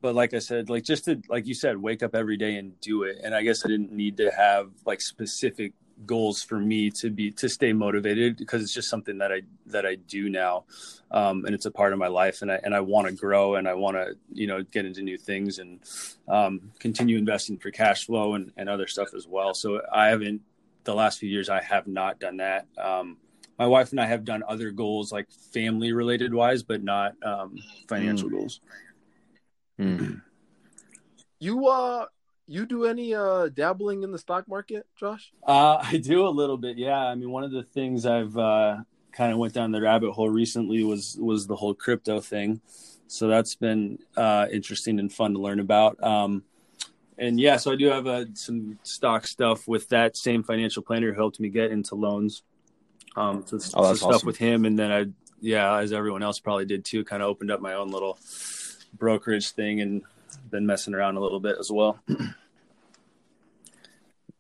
[0.01, 2.79] but like I said, like just to like you said, wake up every day and
[2.81, 3.19] do it.
[3.23, 5.73] And I guess I didn't need to have like specific
[6.07, 9.85] goals for me to be to stay motivated because it's just something that I that
[9.85, 10.65] I do now,
[11.11, 13.57] um, and it's a part of my life, and I and I want to grow
[13.57, 15.81] and I want to you know get into new things and
[16.29, 19.55] um, continue investing for cash flow and, and other stuff as well.
[19.55, 20.43] So I haven't
[20.85, 22.67] the last few years I have not done that.
[22.79, 23.19] Um,
[23.59, 27.59] my wife and I have done other goals like family related wise, but not um,
[27.89, 28.33] financial mm.
[28.33, 28.61] goals.
[29.81, 30.21] Mm.
[31.39, 32.07] You uh
[32.47, 35.33] you do any uh dabbling in the stock market, Josh?
[35.47, 36.77] Uh, I do a little bit.
[36.77, 38.79] Yeah, I mean, one of the things I've uh,
[39.13, 42.61] kind of went down the rabbit hole recently was was the whole crypto thing.
[43.07, 46.01] So that's been uh, interesting and fun to learn about.
[46.03, 46.45] Um,
[47.19, 51.13] and yeah, so I do have uh, some stock stuff with that same financial planner
[51.13, 52.43] who helped me get into loans.
[53.17, 54.27] Um, so, oh, so stuff awesome.
[54.27, 55.07] with him, and then I,
[55.41, 58.19] yeah, as everyone else probably did too, kind of opened up my own little
[58.95, 60.03] brokerage thing and
[60.51, 61.99] been messing around a little bit as well.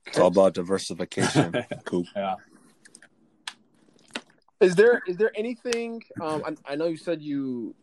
[0.06, 1.64] It's all about diversification.
[1.84, 2.04] cool.
[2.16, 2.36] Yeah.
[4.60, 6.02] Is there is there anything?
[6.20, 7.74] Um, I, I know you said you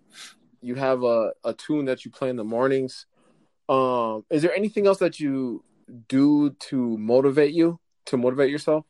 [0.62, 3.06] you have a, a tune that you play in the mornings.
[3.70, 5.64] Um, is there anything else that you
[6.08, 8.86] do to motivate you to motivate yourself?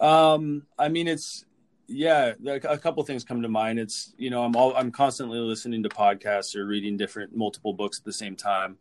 [0.00, 1.44] Um, I mean, it's
[1.88, 3.78] yeah, like a couple things come to mind.
[3.78, 7.98] It's you know, I'm all I'm constantly listening to podcasts or reading different multiple books
[7.98, 8.78] at the same time.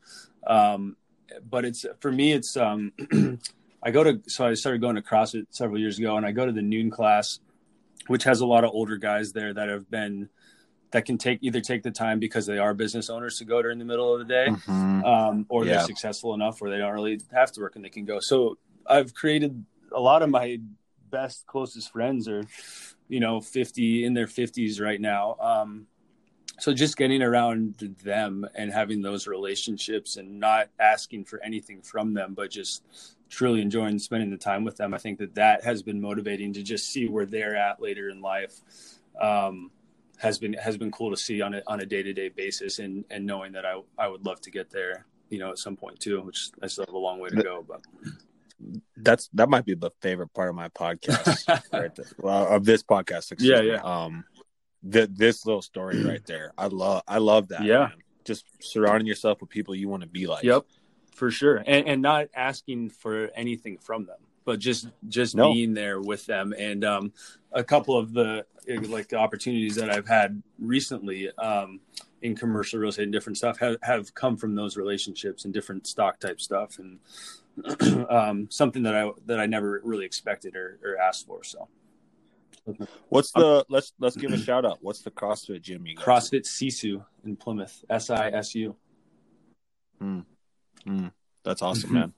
[0.48, 0.98] Um,
[1.50, 2.92] but it's for me, it's um,
[3.84, 6.46] I go to so I started going to CrossFit several years ago, and I go
[6.46, 7.40] to the noon class,
[8.08, 10.30] which has a lot of older guys there that have been
[10.92, 13.80] that can take either take the time because they are business owners to go during
[13.80, 15.04] the middle of the day, Mhm.
[15.04, 15.72] um, or Yeah.
[15.78, 18.20] they're successful enough where they don't really have to work and they can go.
[18.22, 20.60] So I've created a lot of my
[21.10, 22.44] best, closest friends are,
[23.08, 25.36] you know, 50 in their 50s right now.
[25.40, 25.88] Um,
[26.60, 32.14] so just getting around them and having those relationships and not asking for anything from
[32.14, 32.84] them, but just
[33.30, 34.94] truly enjoying spending the time with them.
[34.94, 38.22] I think that that has been motivating to just see where they're at later in
[38.22, 38.62] life.
[39.20, 39.72] Um,
[40.18, 42.80] has been has been cool to see on a on a day to day basis,
[42.80, 45.76] and and knowing that I I would love to get there, you know, at some
[45.76, 46.22] point too.
[46.22, 47.82] Which I still have a long way to go, but
[48.98, 52.06] That's that might be the favorite part of my podcast, right there.
[52.18, 53.32] Well, of this podcast.
[53.32, 53.68] excuse Yeah, me.
[53.72, 53.82] yeah.
[53.82, 54.24] Um,
[54.90, 57.04] th- this little story right there, I love.
[57.08, 57.64] I love that.
[57.64, 57.80] Yeah.
[57.80, 57.92] man.
[58.24, 60.44] Just surrounding yourself with people you want to be like.
[60.44, 60.66] Yep,
[61.14, 65.54] for sure, and and not asking for anything from them, but just just No.
[65.54, 66.54] being there with them.
[66.58, 67.14] And um,
[67.52, 68.46] a couple of the
[68.88, 71.82] like the opportunities that I've had recently um,
[72.24, 75.86] in commercial real estate and different stuff have have come from those relationships and different
[75.86, 76.98] stock type stuff, and
[78.10, 81.44] um, something that I that I never really expected or, or asked for.
[81.44, 81.68] So
[83.10, 84.80] What's the let's let's give a shout out.
[84.82, 86.10] What's the CrossFit gym you go to?
[86.10, 88.76] CrossFit Sisu in Plymouth, S I S U.
[91.44, 91.94] That's awesome, Mhm.
[91.94, 92.14] man.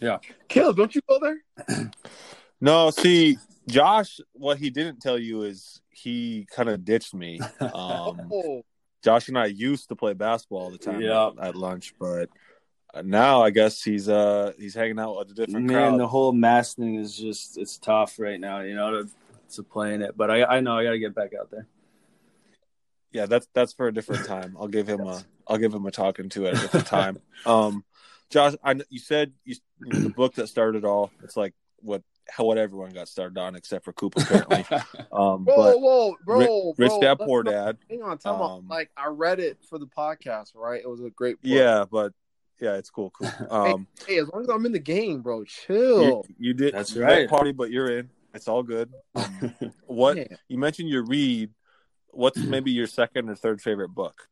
[0.00, 1.90] Yeah, Caleb, don't you go there?
[2.60, 3.36] No, see,
[3.68, 7.40] Josh, what he didn't tell you is he kind of ditched me.
[7.60, 8.62] Um, oh,
[9.02, 11.26] Josh and I used to play basketball all the time Yeah.
[11.38, 12.30] at, at lunch, but
[13.02, 16.00] now I guess he's uh he's hanging out with a different Man, crowd.
[16.00, 19.08] the whole mask thing is just it's tough right now, you know, to,
[19.54, 20.16] to play in it.
[20.16, 21.66] But I I know I got to get back out there.
[23.12, 24.56] yeah, that's that's for a different time.
[24.58, 27.18] I'll give him a I'll give him a talking to at a different time.
[27.46, 27.84] Um,
[28.30, 31.10] Josh, I you said you, the book that started it all.
[31.22, 34.64] It's like what how what everyone got started on except for Coop apparently.
[35.12, 37.76] Um, whoa, but whoa, bro, Ri- Rich bro, Dad Poor Dad.
[37.88, 38.50] Hang on, time out.
[38.58, 40.80] Um, Like I read it for the podcast, right?
[40.82, 41.42] It was a great book.
[41.44, 42.12] Yeah, but
[42.60, 43.30] yeah, it's cool, cool.
[43.50, 46.24] Um, Hey, as long as I'm in the game, bro, chill.
[46.38, 47.28] you did That's you right.
[47.28, 48.10] party, but you're in.
[48.34, 48.90] It's all good.
[49.14, 49.54] Um,
[49.86, 50.26] what Yeah.
[50.48, 51.50] you mentioned your read.
[52.10, 54.28] What's maybe your second or third favorite book?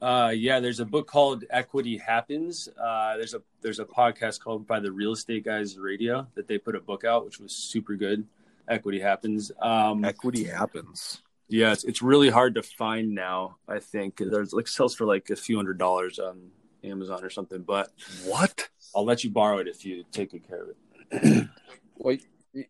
[0.00, 2.68] Uh, yeah, there's a book called Equity Happens.
[2.80, 6.58] Uh, there's a there's a podcast called by the Real Estate Guys Radio that they
[6.58, 8.26] put a book out, which was super good.
[8.68, 9.52] Equity Happens.
[9.60, 11.22] Um, Equity happens.
[11.48, 13.56] yeah, it's, it's really hard to find now.
[13.68, 16.50] I think there's like sells for like a few hundred dollars on
[16.84, 17.62] Amazon or something.
[17.62, 17.90] But
[18.24, 18.68] What?
[18.94, 21.48] I'll let you borrow it if you take good care of it.
[21.98, 22.16] Well,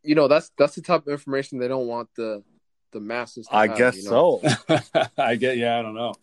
[0.03, 2.43] you know that's that's the type of information they don't want the
[2.93, 3.47] the masses.
[3.47, 4.41] To I have, guess you know?
[4.43, 5.01] so.
[5.19, 6.15] I get yeah, I don't know.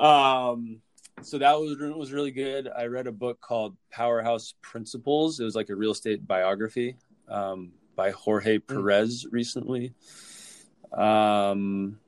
[0.00, 0.80] Um
[1.22, 2.68] so that was was really good.
[2.68, 5.40] I read a book called Powerhouse Principles.
[5.40, 6.96] It was like a real estate biography
[7.28, 9.92] um by Jorge Perez recently.
[10.92, 11.98] Um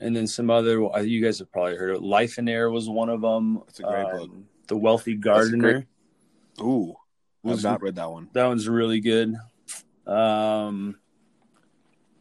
[0.00, 2.02] and then some other uh, you guys have probably heard of it.
[2.02, 3.62] Life in Air was one of them.
[3.68, 4.30] It's a great Um, book.
[4.68, 5.86] The Wealthy a Gardener.
[6.60, 6.94] Ooh,
[7.44, 8.28] I've Was- not read that one.
[8.32, 9.34] That one's really good.
[10.06, 10.96] Um,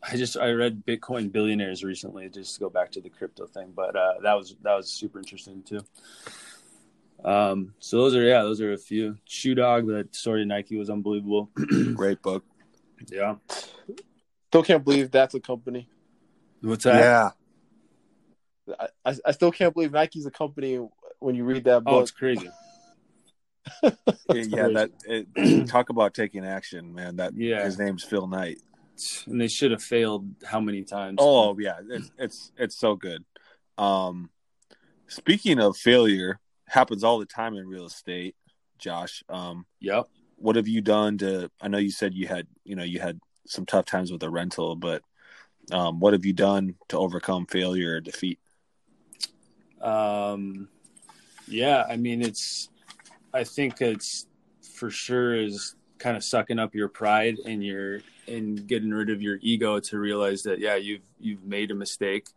[0.07, 3.73] I just I read Bitcoin Billionaires recently, just to go back to the crypto thing,
[3.75, 5.81] but uh, that was that was super interesting too.
[7.23, 9.17] Um, so those are yeah, those are a few.
[9.25, 11.49] Shoe Dog, that story of Nike was unbelievable.
[11.95, 12.43] Great book.
[13.11, 13.35] yeah,
[14.49, 15.89] Still can't believe that's a company.
[16.61, 16.99] what's that?
[16.99, 17.29] Yeah.
[18.79, 20.79] I, I, I still can't believe Nike's a company
[21.19, 21.93] when you read that book.
[21.93, 22.49] Oh, it's crazy.
[24.33, 27.17] yeah, that it, talk about taking action, man.
[27.17, 27.63] That Yeah.
[27.63, 28.59] his name's Phil Knight.
[29.25, 31.17] And they should have failed how many times?
[31.19, 33.25] Oh yeah, it's it's it's so good.
[33.77, 34.29] Um,
[35.07, 38.35] speaking of failure, happens all the time in real estate.
[38.77, 40.07] Josh, um, yep.
[40.37, 41.49] what have you done to?
[41.61, 44.29] I know you said you had you know you had some tough times with a
[44.29, 45.01] rental, but
[45.71, 48.39] um, what have you done to overcome failure or defeat?
[49.85, 50.67] Um,
[51.47, 52.69] yeah, I mean, it's,
[53.33, 54.27] I think it's
[54.61, 59.21] for sure is kind of sucking up your pride and your, and getting rid of
[59.21, 62.27] your ego to realize that, yeah, you've, you've made a mistake.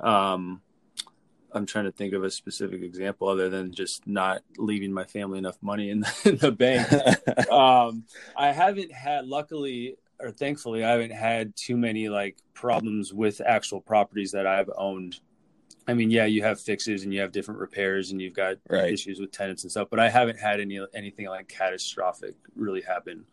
[0.00, 0.62] Um,
[1.52, 5.38] I'm trying to think of a specific example other than just not leaving my family
[5.38, 7.50] enough money in the, in the bank.
[7.50, 8.04] um,
[8.36, 13.80] I haven't had, luckily or thankfully, I haven't had too many like problems with actual
[13.80, 15.20] properties that I've owned.
[15.88, 18.92] I mean, yeah, you have fixes and you have different repairs and you've got Right.
[18.92, 23.24] issues with tenants and stuff, but I haven't had any anything like catastrophic really happen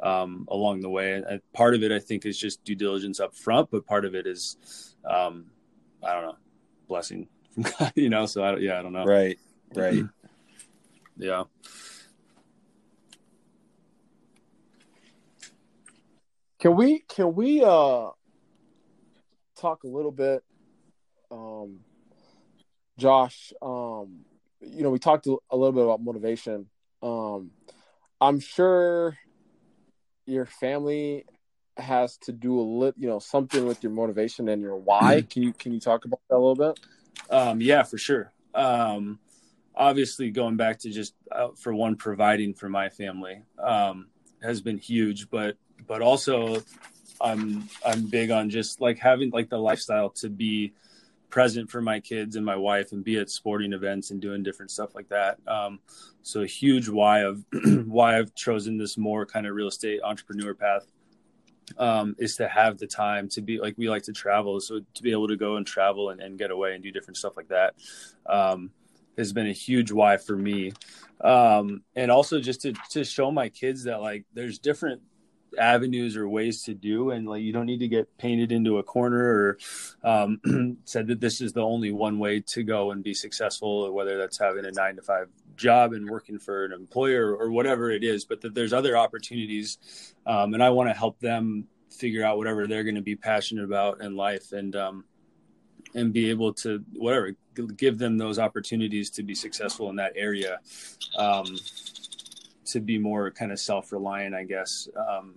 [0.00, 1.12] um, along the way.
[1.14, 4.14] And part of it, I think, is just due diligence up front, but part of
[4.14, 5.46] it is, um,
[6.02, 6.36] I don't know,
[6.86, 8.26] blessing from God, you know.
[8.26, 9.04] So I don't, yeah, I don't know.
[9.04, 9.38] Right.
[9.74, 10.04] Right.
[11.18, 11.44] Yeah.
[16.58, 18.10] Can we can we uh
[19.58, 20.44] talk a little bit,
[21.30, 21.78] um,
[22.98, 23.52] Josh?
[23.62, 24.24] Um,
[24.60, 26.66] you know, we talked a little bit about motivation.
[27.02, 27.50] Um,
[28.20, 29.16] I'm sure
[30.24, 31.24] your family
[31.76, 35.22] has to do a little, you know, something with your motivation and your why.
[35.28, 36.80] Can you can you talk about that a little bit?
[37.30, 38.32] Um, yeah, for sure.
[38.54, 39.18] Um,
[39.74, 44.06] obviously, going back to just uh, for one, providing for my family um,
[44.42, 45.56] has been huge, but
[45.86, 46.62] but also
[47.20, 50.72] I'm I'm big on just like having like the lifestyle to be
[51.36, 54.70] present for my kids and my wife and be at sporting events and doing different
[54.70, 55.36] stuff like that.
[55.46, 55.80] Um,
[56.22, 57.44] so a huge why of
[57.84, 60.86] why I've chosen this more kind of real estate entrepreneur path
[61.76, 65.02] um, is to have the time to be like we like to travel so to
[65.02, 67.48] be able to go and travel and, and get away and do different stuff like
[67.48, 67.74] that
[68.30, 68.70] um,
[69.18, 70.72] has been a huge why for me
[71.20, 75.02] um, and also just to, to show my kids that like there's different
[75.58, 78.82] avenues or ways to do and like you don't need to get painted into a
[78.82, 79.58] corner or
[80.04, 84.18] um, said that this is the only one way to go and be successful whether
[84.18, 88.04] that's having a nine to five job and working for an employer or whatever it
[88.04, 92.36] is but that there's other opportunities um, and i want to help them figure out
[92.36, 95.04] whatever they're going to be passionate about in life and um,
[95.94, 97.34] and be able to whatever
[97.76, 100.58] give them those opportunities to be successful in that area.
[101.16, 101.56] Um,
[102.66, 105.34] to be more kind of self-reliant i guess um,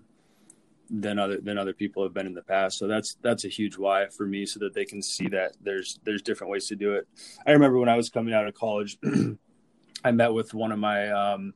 [0.89, 2.77] than other than other people have been in the past.
[2.77, 5.99] So that's that's a huge why for me so that they can see that there's
[6.03, 7.07] there's different ways to do it.
[7.45, 8.97] I remember when i was coming out of college
[10.03, 11.53] i met with one of my um,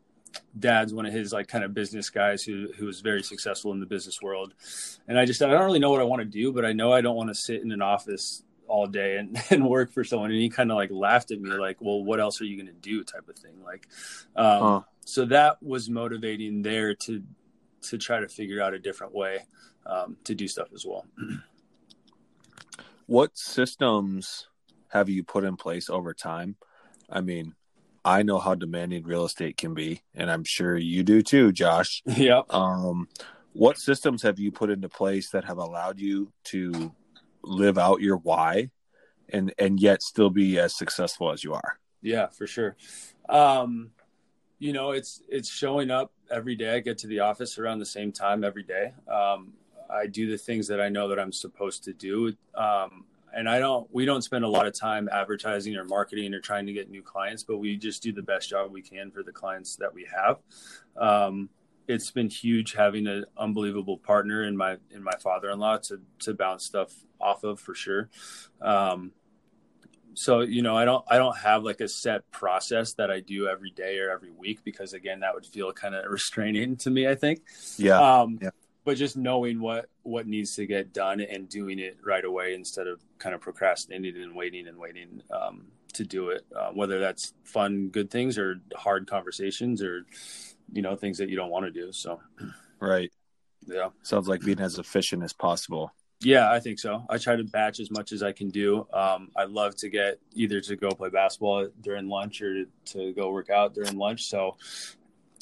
[0.60, 3.80] dad's one of his like kind of business guys who who was very successful in
[3.80, 4.54] the business world.
[5.08, 6.74] And i just said i don't really know what i want to do but i
[6.74, 10.04] know i don't want to sit in an office all day and, and work for
[10.04, 10.32] someone.
[10.32, 12.68] And he kind of like laughed at me like well what else are you going
[12.68, 13.04] to do?
[13.04, 13.88] type of thing like
[14.36, 14.82] um, Huh.
[15.06, 17.24] So that was motivating there to
[17.82, 19.40] to try to figure out a different way
[19.86, 21.06] um, to do stuff as well
[23.06, 24.48] What systems
[24.90, 26.56] have you put in place over time?
[27.10, 27.54] I mean,
[28.06, 32.02] I know how demanding real estate can be, and I'm sure you do too, Josh.
[32.06, 33.08] yeah Um,
[33.54, 36.94] what systems have you put into place that have allowed you to
[37.44, 38.70] live out your why
[39.30, 41.80] and and yet still be as successful as you are?
[42.02, 42.76] Yeah, for sure.
[43.30, 43.92] Um,
[44.64, 46.76] you know, it's it's showing up every day.
[46.76, 48.94] I get to the office around the same time every day.
[49.12, 49.52] Um,
[49.90, 52.34] I do the things that I know that I'm supposed to do.
[52.56, 53.04] Um,
[53.36, 56.66] and I don't we don't spend a lot of time advertising or marketing or trying
[56.68, 59.34] to get new clients, but we just do the best job we can for the
[59.34, 60.38] clients that we have.
[60.96, 61.50] Um,
[61.90, 66.64] it's been huge having an unbelievable partner in my in my father-in-law to to bounce
[66.64, 68.10] stuff off of for sure.
[68.62, 69.12] Um,
[70.16, 73.48] so you know i don't i don't have like a set process that i do
[73.48, 77.08] every day or every week because again that would feel kind of restraining to me
[77.08, 77.42] i think
[77.78, 78.00] Yeah.
[78.00, 78.50] um Yeah.
[78.86, 82.88] but just knowing what what needs to get done and doing it right away instead
[82.88, 87.34] of kind of procrastinating and waiting and waiting um to do it uh, whether that's
[87.44, 90.06] fun good things or hard conversations or
[90.72, 92.20] you know things that you don't want to do so
[92.80, 93.12] right.
[93.68, 95.94] yeah Sounds like being as efficient as possible.
[96.24, 97.06] Yeah, I think so.
[97.10, 98.88] I try to batch as much as I can do.
[98.94, 103.14] Um, I love to get either to go play basketball during lunch or to, to
[103.14, 104.24] go work out during lunch.
[104.24, 104.56] So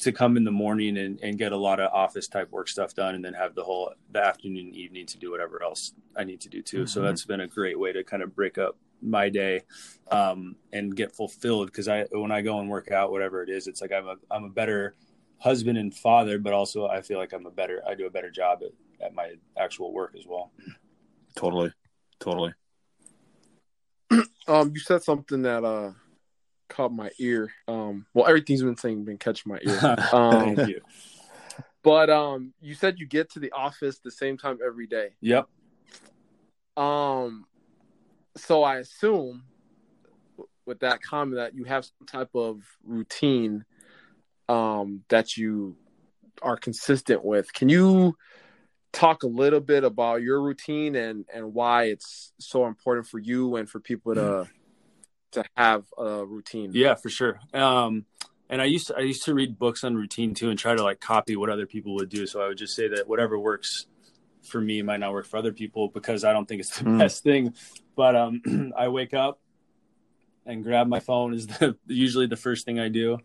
[0.00, 2.92] to come in the morning and, and get a lot of office type work stuff
[2.94, 6.24] done and then have the whole the afternoon and evening to do whatever else I
[6.24, 6.86] need to do too.
[6.86, 7.04] So Mhm.
[7.04, 9.62] that's been a great way to kind of break up my day
[10.10, 13.68] um, and get fulfilled because I when I go and work out whatever it is,
[13.68, 14.94] it's like I'm a I'm a better
[15.38, 18.30] husband and father, but also I feel like I'm a better I do a better
[18.30, 18.72] job at,
[19.02, 20.52] at my actual work as well.
[21.36, 21.72] Totally.
[22.20, 22.54] Totally.
[24.46, 25.92] Um, you said something that uh
[26.68, 27.52] caught my ear.
[27.68, 29.96] Um, well, everything's been saying been catching my ear.
[30.12, 30.80] Um, Thank you.
[31.82, 35.10] but um, you said you get to the office the same time every day.
[35.20, 35.48] Yep.
[36.76, 37.46] Um,
[38.36, 39.44] so I assume
[40.66, 43.64] with that comment that you have some type of routine
[44.48, 45.76] um that you
[46.42, 47.52] are consistent with.
[47.52, 48.16] Can you
[48.92, 53.56] talk a little bit about your routine and and why it's so important for you
[53.56, 54.48] and for people to
[55.32, 56.70] to have a routine.
[56.74, 57.40] Yeah, for sure.
[57.54, 58.04] Um,
[58.50, 60.82] and I used to I used to read books on routine too, and try to
[60.82, 62.26] like copy what other people would do.
[62.26, 63.86] So I would just say that whatever works
[64.42, 66.98] for me might not work for other people because I don't think it's the Mm.
[66.98, 67.54] best thing.
[67.96, 68.42] But um,
[68.76, 69.40] I wake up
[70.44, 73.18] and grab my phone is the, usually the first thing I do.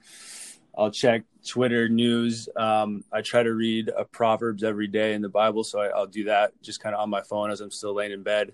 [0.78, 2.48] I'll check Twitter news.
[2.56, 6.06] Um, I try to read a Proverbs every day in the Bible, so I, I'll
[6.06, 8.54] do that just kind of on my phone as I'm still laying in bed.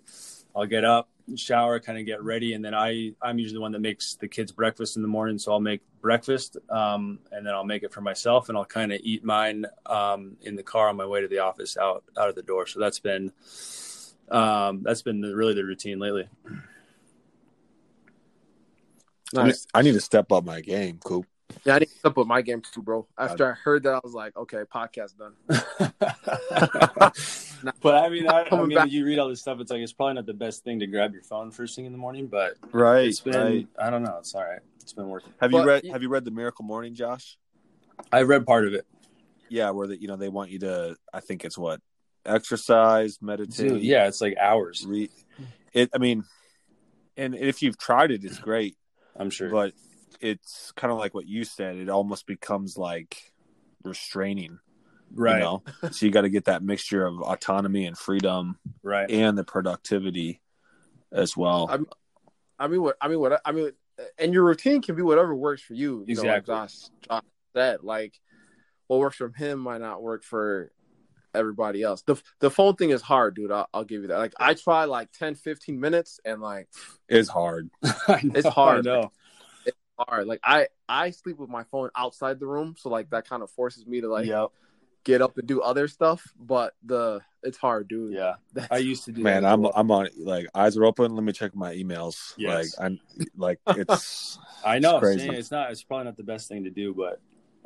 [0.56, 3.74] I'll get up, shower, kind of get ready, and then I I'm usually the one
[3.74, 5.38] that makes the kids breakfast in the morning.
[5.38, 8.94] So I'll make breakfast, um, and then I'll make it for myself, and I'll kind
[8.94, 12.30] of eat mine um, in the car on my way to the office out out
[12.30, 12.68] of the door.
[12.68, 13.34] So that's been
[14.30, 16.30] um, that's been the, really the routine lately.
[19.36, 19.68] I need, Nice.
[19.74, 21.26] I need to step up my game, Coop.
[21.66, 23.08] Yeah, I need to step up my game too, bro.
[23.18, 25.34] After I heard that, I was like, okay, podcast done.
[27.82, 29.60] but I mean, I, I mean, back- you read all this stuff.
[29.60, 31.92] It's like it's probably not the best thing to grab your phone first thing in
[31.92, 34.18] the morning, but Right, it's been I don't know.
[34.20, 34.60] It's all right.
[34.82, 35.34] It's been working.
[35.40, 37.38] Have you But- read Have you read the Miracle Morning, Josh?
[38.12, 38.86] I read part of it.
[39.50, 40.96] Yeah, where the, you know they want you to.
[41.14, 41.80] I think it's what
[42.26, 43.70] exercise, meditate.
[43.70, 44.86] Dude, yeah, it's like hours.
[44.88, 45.12] Re-
[45.74, 45.90] it.
[45.94, 46.24] I mean,
[47.18, 48.76] and if you've tried it, it's great.
[49.16, 49.50] I'm sure.
[49.50, 49.74] But
[50.24, 51.76] it's kind of like what you said.
[51.78, 53.34] It almost becomes like
[53.84, 54.60] restraining.
[55.14, 55.64] right, You know?
[55.92, 59.10] so you got to get that mixture of autonomy and freedom right.
[59.12, 60.42] and the productivity
[61.12, 61.68] as well.
[61.70, 61.88] I'm-
[62.60, 63.72] I mean, what I mean, what I mean,
[64.18, 66.06] and your routine can be whatever works for you.
[66.08, 66.54] You know, like Exactly.
[66.54, 66.74] Josh,
[67.10, 68.14] Josh said, like
[68.88, 70.72] what works for him might not work for
[71.34, 72.04] everybody else.
[72.04, 73.52] The the phone thing is hard, dude.
[73.52, 74.18] I'll, I'll give you that.
[74.20, 76.70] Like I try like 10, 15 minutes, and like
[77.10, 77.70] it's hard.
[78.08, 78.88] It's hard.
[78.88, 79.12] I know.
[80.08, 80.28] Hard.
[80.28, 83.50] Like I I sleep with my phone outside the room, so like that kind of
[83.52, 84.50] forces me to like yep.
[85.04, 86.24] get up and do other stuff.
[86.40, 88.14] But the it's hard, dude.
[88.14, 88.36] Yeah.
[88.54, 89.54] That's- I used to do Man, that.
[89.54, 89.66] I'm.
[89.66, 90.10] I'm on.
[90.18, 91.14] Like eyes are open.
[91.16, 92.34] Let me check my emails.
[92.38, 92.78] Yes.
[92.78, 93.00] Like I'm
[93.36, 94.98] like it's I know.
[94.98, 95.38] it's It's, crazy.
[95.38, 95.72] it's not.
[95.72, 97.20] It's probably not the best thing to do, but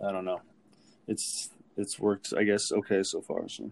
[0.06, 0.42] I don't know.
[1.08, 2.34] It's it's worked.
[2.36, 3.48] I guess okay so far.
[3.48, 3.72] So.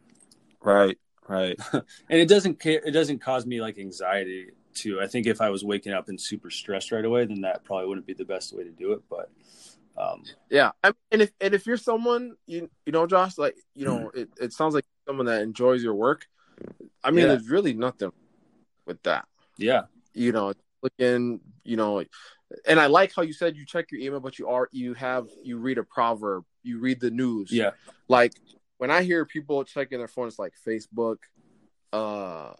[0.61, 0.97] right,
[1.27, 1.57] right.
[1.73, 5.01] and it doesn't ca- it doesn't cause me like anxiety too.
[5.01, 7.87] I think if I was waking up and super stressed right away, then that probably
[7.87, 9.01] wouldn't be the best way to do it.
[9.09, 9.29] But
[9.97, 13.85] um, Yeah, I and if and if you're someone you you know, Josh, like you
[13.85, 16.27] know, it, it sounds like someone that enjoys your work.
[17.03, 17.27] I mean, Yeah.
[17.29, 18.11] there's really nothing
[18.85, 19.25] with that.
[19.57, 20.53] yeah, You know,
[20.83, 22.03] looking, you know,
[22.67, 25.27] and I like how you said you check your email, but you are you have
[25.43, 27.51] you read a proverb, you read the news.
[27.51, 27.71] yeah,
[28.07, 28.33] Like
[28.77, 31.17] when I hear people checking their phones, like Facebook,
[31.93, 32.51] uh,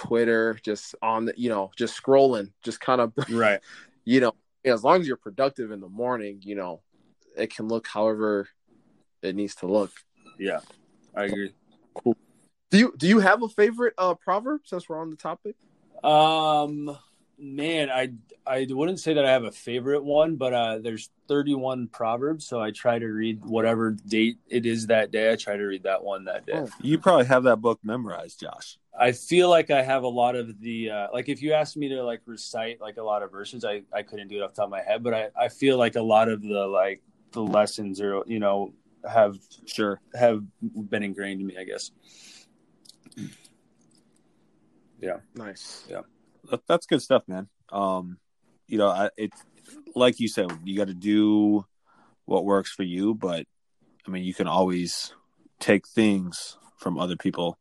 [0.00, 3.60] Twitter, just on the, you know, just scrolling, just kind of right.
[4.06, 4.32] you know,
[4.64, 6.80] as long as you're productive in the morning, you know,
[7.36, 8.48] it can look however
[9.22, 9.90] it needs to look.
[10.38, 10.60] Yeah,
[11.14, 11.52] I agree.
[11.94, 12.16] Cool.
[12.70, 15.56] Do you do you have a favorite uh proverb since we're on the topic?
[16.02, 16.96] Um,
[17.40, 18.12] man, I
[18.46, 22.60] I wouldn't say that I have a favorite one, but uh, there's 31 proverbs, so
[22.60, 25.32] I try to read whatever date it is that day.
[25.32, 26.54] I try to read that one that day.
[26.56, 26.68] Oh.
[26.82, 28.78] You probably have that book memorized, Josh.
[28.98, 31.88] I feel like I have a lot of the uh, like if you asked me
[31.90, 34.56] to like recite like a lot of verses, I I couldn't do it off the
[34.56, 37.42] top of my head, but I I feel like a lot of the like the
[37.42, 38.74] lessons are you know
[39.08, 40.00] have Sure.
[40.14, 41.90] have been ingrained in me, I guess.
[45.02, 45.20] Yeah.
[45.34, 45.86] Nice.
[45.88, 46.04] That-
[46.66, 47.48] That's good stuff, man.
[47.70, 48.18] Um,
[48.66, 49.30] you know, I, it
[49.94, 51.64] like you said, you got to do
[52.24, 53.46] what works for you, but
[54.06, 55.12] I mean, you can always
[55.58, 57.58] take things from other people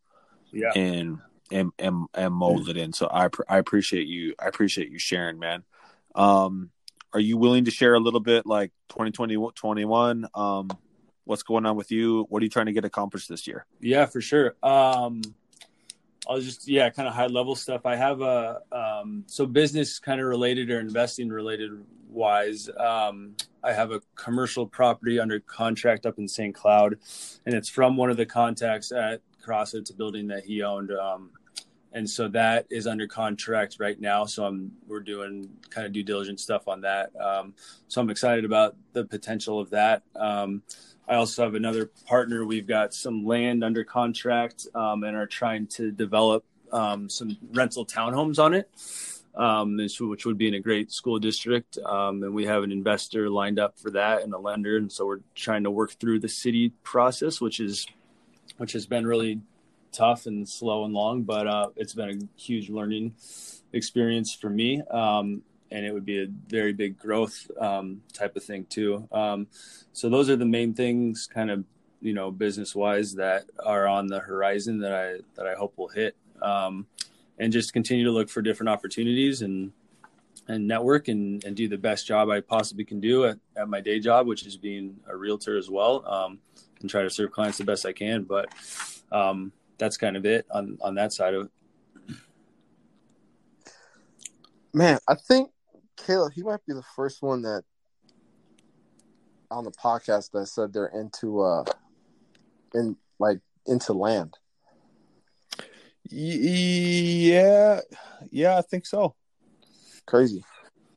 [0.51, 0.71] Yeah.
[0.75, 1.19] and
[1.51, 2.93] and and, and mold it in.
[2.93, 4.35] So I I appreciate you.
[4.39, 5.63] I appreciate you sharing, man.
[6.15, 6.71] Um,
[7.13, 10.27] are you willing to share a little bit, like 2020, 21?
[10.35, 10.69] Um,
[11.25, 12.25] what's going on with you?
[12.29, 13.65] What are you trying to get accomplished this year?
[13.79, 14.55] Yeah, for sure.
[14.61, 15.21] Um,
[16.29, 17.87] I'll just yeah, kind of high level stuff.
[17.87, 21.71] I have a um, so business kind of related or investing related
[22.07, 22.69] wise.
[22.77, 26.53] Um, I have a commercial property under contract up in St.
[26.53, 26.99] Cloud,
[27.47, 29.73] and it's from one of the contacts at Cross.
[29.73, 31.31] It's a building that he owned, um,
[31.91, 34.25] and so that is under contract right now.
[34.25, 37.11] So I'm we're doing kind of due diligence stuff on that.
[37.19, 37.53] Um,
[37.87, 40.03] so I'm excited about the potential of that.
[40.15, 40.61] Um,
[41.07, 42.45] I also have another partner.
[42.45, 47.83] We've got some land under contract um, and are trying to develop um, some rental
[47.83, 48.69] townhomes on it,
[49.33, 49.77] um,
[50.07, 51.79] which would be in a great school district.
[51.83, 54.77] Um, and we have an investor lined up for that and a lender.
[54.77, 57.87] And so we're trying to work through the city process, which is
[58.57, 59.39] which has been really
[59.91, 63.13] tough and slow and long, but uh, it's been a huge learning
[63.73, 64.81] experience for me.
[64.89, 69.07] Um, and it would be a very big growth um, type of thing too.
[69.11, 69.47] Um,
[69.93, 71.63] so those are the main things, kind of,
[72.01, 75.89] you know, business wise that are on the horizon that I that I hope will
[75.89, 76.87] hit, um,
[77.37, 79.71] and just continue to look for different opportunities and
[80.47, 83.81] and network and, and do the best job I possibly can do at, at my
[83.81, 86.39] day job, which is being a realtor as well, um,
[86.81, 88.23] and try to serve clients the best I can.
[88.23, 88.49] But
[89.11, 91.51] um, that's kind of it on, on that side of it.
[94.73, 95.49] Man, I think
[95.97, 97.63] Caleb, he might be the first one that
[99.49, 101.63] on the podcast that said they're into uh
[102.75, 104.37] in like into land.
[106.11, 107.81] Yeah,
[108.31, 109.15] yeah, I think so.
[110.05, 110.43] Crazy.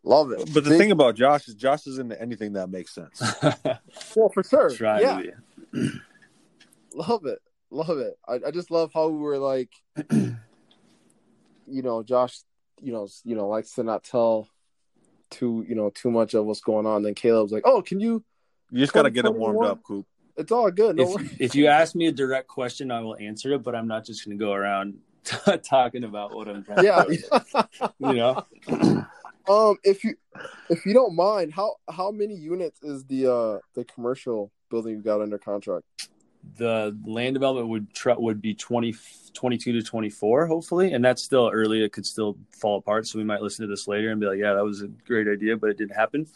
[0.05, 0.53] Love it.
[0.53, 0.79] But the See?
[0.79, 3.21] thing about Josh is Josh is into anything that makes sense.
[4.17, 4.71] well, for sure.
[4.71, 5.23] Try yeah.
[6.95, 7.41] Love it.
[7.73, 8.19] Love it.
[8.29, 9.71] I, I just love how we were like,
[10.11, 10.37] you
[11.67, 12.41] know, Josh,
[12.83, 14.47] you know, you know, likes to not tell
[15.31, 17.03] too, you know, too much of what's going on.
[17.03, 18.23] Then Caleb's like, "Oh, can you?"
[18.71, 19.71] You just got to get it warmed 2021?
[19.71, 20.07] up, Coop.
[20.37, 20.97] It's all good.
[20.97, 21.17] No.
[21.17, 24.05] If, if you ask me a direct question, I will answer it, but I'm not
[24.05, 24.99] just going to go around
[25.63, 27.05] talking about what I'm trying Yeah.
[27.05, 27.63] to do.
[27.99, 28.47] You know?
[29.49, 30.15] um, if you
[30.69, 35.03] if you don't mind, how how many units is the uh the commercial building you
[35.03, 35.85] got under contract?
[36.57, 38.95] The land development would tr- would be 20,
[39.33, 41.85] 22 to 24 hopefully and that's still early.
[41.85, 44.39] It could still fall apart so we might listen to this later and be like
[44.39, 46.27] yeah that was a great idea but it didn't happen.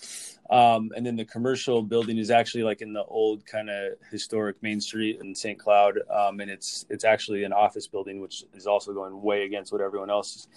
[0.48, 4.62] Um, and then the commercial building is actually like in the old kind of historic
[4.62, 8.66] main street in st cloud um, and it's it's actually an office building which is
[8.66, 10.48] also going way against what everyone else is,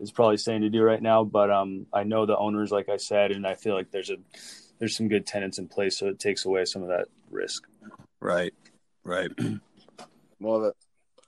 [0.00, 2.98] is probably saying to do right now but um, i know the owners like i
[2.98, 4.16] said and i feel like there's a
[4.78, 7.66] there's some good tenants in place so it takes away some of that risk.
[8.20, 8.52] Right,
[9.08, 9.30] right.
[10.40, 10.74] Love it.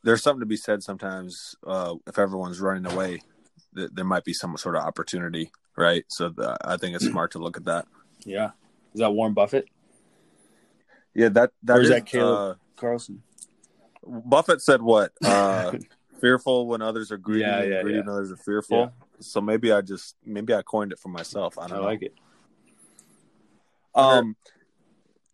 [0.03, 1.57] There's something to be said sometimes.
[1.67, 3.21] Uh, if everyone's running away,
[3.75, 6.05] th- there might be some sort of opportunity, right?
[6.09, 7.87] So the, I think it's smart to look at that.
[8.25, 8.51] yeah
[8.95, 9.67] is that warren buffett
[11.15, 12.59] Yeah, that that Or is is, that Caleb?
[12.77, 13.23] Carlson.
[14.07, 15.13] uh, Buffett said what?
[15.25, 15.73] Uh,
[16.21, 18.05] fearful when others are greedy, Yeah, and yeah, greedy yeah.
[18.05, 18.93] when others are fearful.
[19.21, 21.59] So maybe I just maybe I coined it for myself.
[21.59, 21.85] I I, don't know.
[21.85, 22.15] like it.
[23.95, 24.37] Um,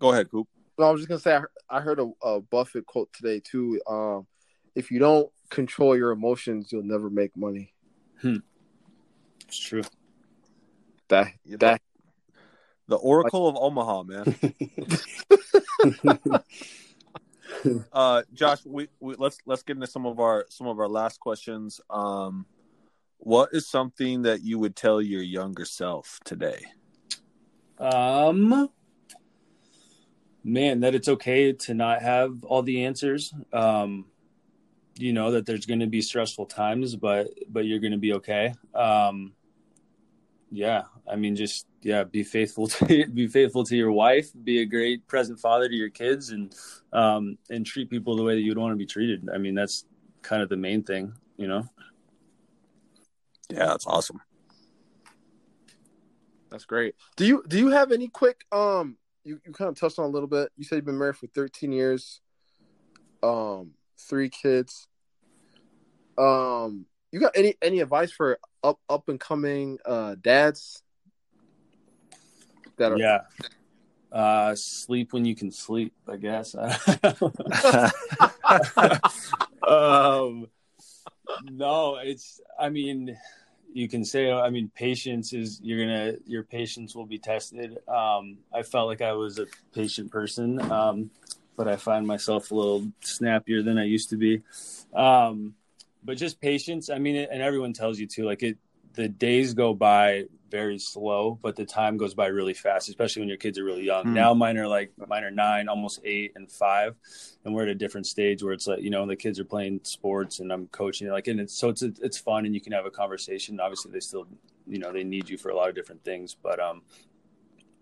[0.00, 0.48] go ahead, Coop.
[0.78, 1.38] No, I was just gonna say
[1.68, 3.80] I heard, a, a Buffett quote today too.
[3.88, 4.26] Um,
[4.74, 7.72] if you don't control your emotions, you'll never make money.
[9.46, 9.82] It's true.
[11.08, 11.80] That that
[12.88, 14.34] The Oracle of Omaha, man.
[17.92, 21.20] uh, Josh, we, we let's let's get into some of our some of our last
[21.20, 21.80] questions.
[21.90, 22.46] Um,
[23.18, 26.64] what is something that you would tell your younger self today?
[27.78, 28.68] Um,
[30.46, 33.34] man, that it's okay to not have all the answers.
[33.52, 34.06] Um,
[34.96, 38.14] you know that there's going to be stressful times, but but you're going to be
[38.14, 38.54] okay.
[38.74, 39.34] Um,
[40.50, 44.64] yeah, I mean, just yeah, be faithful to be faithful to your wife, be a
[44.64, 46.54] great present father to your kids, and
[46.92, 49.28] um, and treat people the way that you'd want to be treated.
[49.34, 49.84] I mean, that's
[50.22, 51.68] kind of the main thing, you know.
[53.50, 54.20] Yeah, that's awesome.
[56.50, 56.94] that's great.
[57.16, 58.96] Do you do you have any quick um
[59.26, 60.50] you, you kind of touched on a little bit.
[60.56, 62.20] You said you've been married for 13 years.
[63.22, 64.86] Um three kids.
[66.16, 70.82] Um you got any any advice for up up and coming uh dads
[72.76, 73.22] that are Yeah.
[74.12, 76.54] Uh, sleep when you can sleep, I guess.
[79.68, 80.46] um,
[81.50, 83.18] no, it's, I mean,
[83.76, 87.76] you can say, I mean, patience is, you're to, your patience will be tested.
[87.86, 90.60] Um, I felt like I was a patient person.
[90.72, 91.10] Um,
[91.56, 94.42] but I find myself a little snappier than I used to be.
[94.94, 95.54] Um,
[96.02, 96.88] but just patience.
[96.88, 98.56] I mean, and everyone tells you too, like it,
[98.96, 103.28] the days go by very slow, but the time goes by really fast, especially when
[103.28, 104.04] your kids are really young.
[104.04, 104.14] Hmm.
[104.14, 106.96] Now mine are like mine are nine, almost eight, and five,
[107.44, 109.80] and we're at a different stage where it's like you know the kids are playing
[109.82, 112.86] sports and I'm coaching, like and it's so it's it's fun and you can have
[112.86, 113.60] a conversation.
[113.60, 114.26] Obviously, they still
[114.66, 116.82] you know they need you for a lot of different things, but um,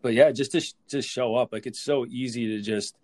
[0.03, 2.97] but yeah, just to just show up, like it's so easy to just.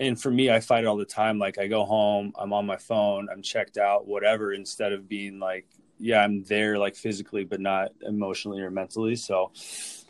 [0.00, 1.38] And for me, I fight it all the time.
[1.38, 5.38] Like I go home, I'm on my phone, I'm checked out, whatever, instead of being
[5.38, 5.68] like
[6.04, 9.16] yeah, I'm there like physically, but not emotionally or mentally.
[9.16, 9.52] So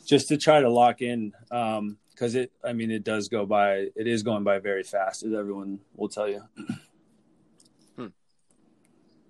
[0.05, 3.91] just to try to lock in, um, cause it, I mean, it does go by,
[3.95, 6.43] it is going by very fast as everyone will tell you.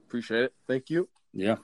[0.09, 0.55] appreciate it.
[0.67, 1.07] Thank you.
[1.35, 1.57] Yeah.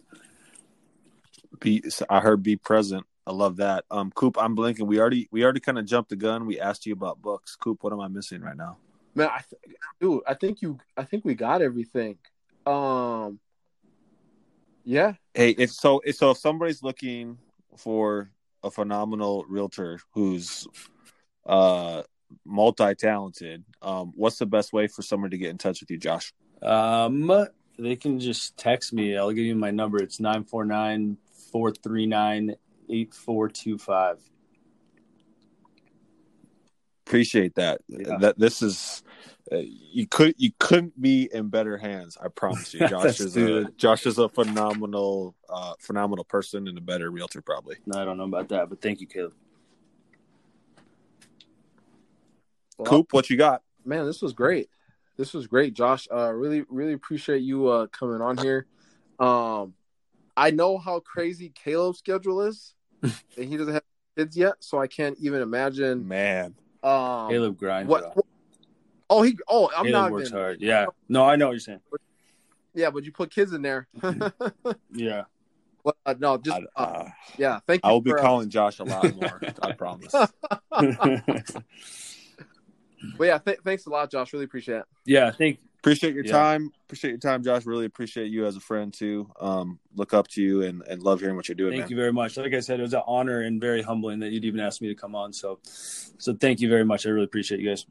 [1.60, 3.06] Be I heard be present.
[3.26, 3.84] I love that.
[3.90, 4.86] Um, Coop, I'm blinking.
[4.86, 6.44] We already we already kind of jumped the gun.
[6.44, 7.56] We asked you about books.
[7.56, 8.76] Coop, what am I missing right now?
[9.14, 12.18] Man, I th- dude, I think you I think we got everything.
[12.66, 13.38] Um
[14.84, 15.14] yeah.
[15.34, 17.38] Hey, if so, if so, if somebody's looking
[17.76, 18.30] for
[18.62, 20.66] a phenomenal realtor who's
[21.46, 22.02] uh
[22.44, 26.32] multi-talented, um, what's the best way for someone to get in touch with you, Josh?
[26.62, 27.46] Um,
[27.78, 29.16] they can just text me.
[29.16, 30.02] I'll give you my number.
[30.02, 31.16] It's 949
[31.50, 32.56] 439
[32.90, 34.18] eight four two five.
[37.10, 37.80] Appreciate that.
[37.88, 38.18] Yeah.
[38.18, 39.02] That this is
[39.50, 42.16] uh, you could you couldn't be in better hands.
[42.22, 42.80] I promise you.
[42.88, 43.64] Josh That's is a.
[43.76, 47.76] Josh is a phenomenal uh, phenomenal person and a better realtor probably.
[47.84, 49.34] No, I don't know about that, but thank you, Caleb.
[52.78, 53.62] Well, Coop, what you got?
[53.84, 54.68] man, this was great.
[55.16, 56.06] This was great, Josh.
[56.12, 58.66] Uh, really, really appreciate you uh coming on here.
[59.18, 59.74] Um,
[60.36, 63.82] I know how crazy Caleb's schedule is, and he doesn't have
[64.16, 66.06] kids yet, so I can't even imagine.
[66.06, 67.88] Man, Um, Caleb grinds.
[67.88, 68.16] what?
[68.16, 68.26] what-
[69.12, 69.36] Oh, he.
[69.48, 70.38] Oh, I'm Caleb not works even.
[70.38, 70.60] hard.
[70.62, 70.86] Yeah.
[71.08, 71.80] No, I know what you're saying.
[72.74, 73.88] Yeah, but you put kids in there.
[74.92, 75.24] Yeah.
[75.82, 77.58] well, uh, no, just I, uh, uh, yeah.
[77.66, 77.90] Thank you.
[77.90, 79.40] I will be for, uh, calling Josh a lot more.
[79.62, 80.12] I promise.
[83.16, 84.32] But yeah, th- thanks a lot, Josh.
[84.32, 84.84] Really appreciate it.
[85.06, 85.30] yeah.
[85.30, 85.58] Thank.
[85.80, 86.32] Appreciate your Yeah.
[86.32, 86.72] time.
[86.84, 87.64] Appreciate your time, Josh.
[87.64, 89.30] Really appreciate you as a friend too.
[89.40, 91.72] Um, look up to you and, and love hearing what you're doing.
[91.72, 91.90] Thank man.
[91.90, 92.36] you very much.
[92.36, 94.88] Like I said, it was an honor and very humbling that you'd even ask me
[94.88, 95.32] to come on.
[95.32, 97.06] So, so thank you very much.
[97.06, 97.86] I really appreciate you guys.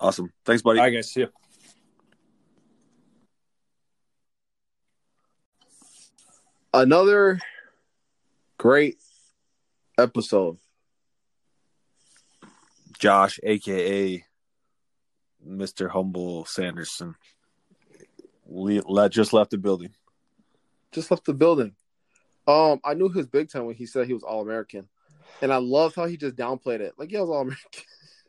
[0.00, 0.32] Awesome.
[0.46, 0.78] Thanks, buddy.
[0.78, 1.12] All right, guys.
[1.12, 1.28] See you.
[6.72, 7.38] Another
[8.56, 8.96] great
[9.98, 10.56] episode.
[12.98, 14.24] Josh, aka
[15.46, 15.88] Mr.
[15.90, 17.14] Humble Sanderson,
[18.46, 19.94] le- le- just left the building.
[20.92, 21.74] Just left the building.
[22.46, 24.88] Um, I knew he was big time when he said he was all American,
[25.40, 26.94] and I loved how he just downplayed it.
[26.98, 27.84] Like, yeah, I was all American.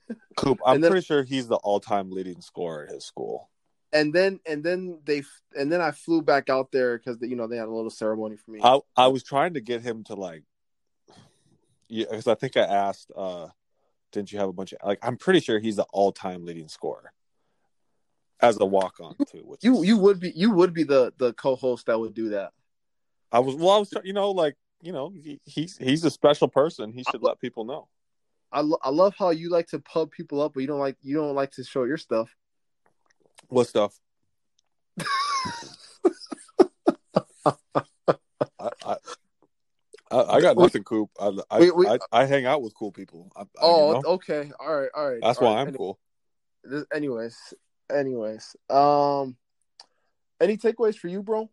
[0.38, 3.50] Coop, I'm then- pretty sure he's the all-time leading scorer at his school.
[3.94, 5.24] and then and then they
[5.58, 8.38] and then I flew back out there because you know they had a little ceremony
[8.38, 8.60] for me.
[8.64, 10.44] I I was trying to get him to like,
[11.88, 13.48] yeah, because I think I asked, uh,
[14.12, 15.00] didn't you have a bunch of like?
[15.02, 17.14] I'm pretty sure he's the all-time leading scorer
[18.40, 19.44] as a walk-on too.
[19.46, 22.30] Which you is- you would be you would be the the co-host that would do
[22.30, 22.52] that.
[23.32, 26.48] I was well, I was you know like you know he, he's he's a special
[26.48, 26.92] person.
[26.92, 27.88] He should let people know.
[28.54, 30.98] I, lo- I love how you like to pub people up, but you don't like
[31.02, 32.36] you don't like to show your stuff.
[33.48, 33.98] What stuff?
[37.46, 38.96] I, I,
[40.12, 41.10] I I got nothing, Coop.
[41.20, 43.32] I I, We- we- I, I hang out with cool people.
[43.36, 45.20] I, I, Oh, you know, okay, all right, all right.
[45.22, 45.62] that's all why right.
[45.62, 46.00] I'm Any- cool.
[46.64, 47.54] this- anyways,
[47.90, 49.38] anyways, um,
[50.40, 51.50] any takeaways for you, bro,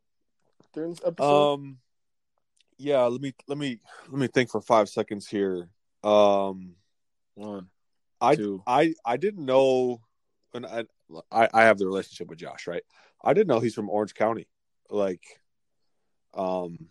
[0.75, 1.53] during this episode?
[1.55, 1.79] Um,
[2.79, 3.03] yeah.
[3.05, 5.69] Let me let me let me think for five seconds here.
[6.03, 6.75] Um,
[7.35, 7.69] One,
[8.21, 8.63] I two.
[8.67, 10.01] I I didn't know,
[10.55, 10.85] and I
[11.31, 12.83] I I have the relationship with Josh, right?
[13.23, 14.47] I didn't know he's from Orange County.
[14.91, 15.23] Like,
[16.35, 16.89] um,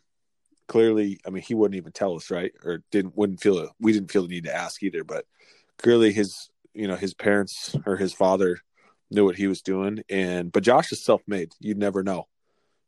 [0.67, 2.51] clearly, I mean, he wouldn't even tell us, right?
[2.63, 3.69] Or didn't wouldn't feel it.
[3.79, 5.03] We didn't feel the need to ask either.
[5.03, 5.25] But
[5.77, 8.59] clearly, his you know his parents or his father
[9.09, 11.53] knew what he was doing, and but Josh is self made.
[11.59, 12.27] You'd never know.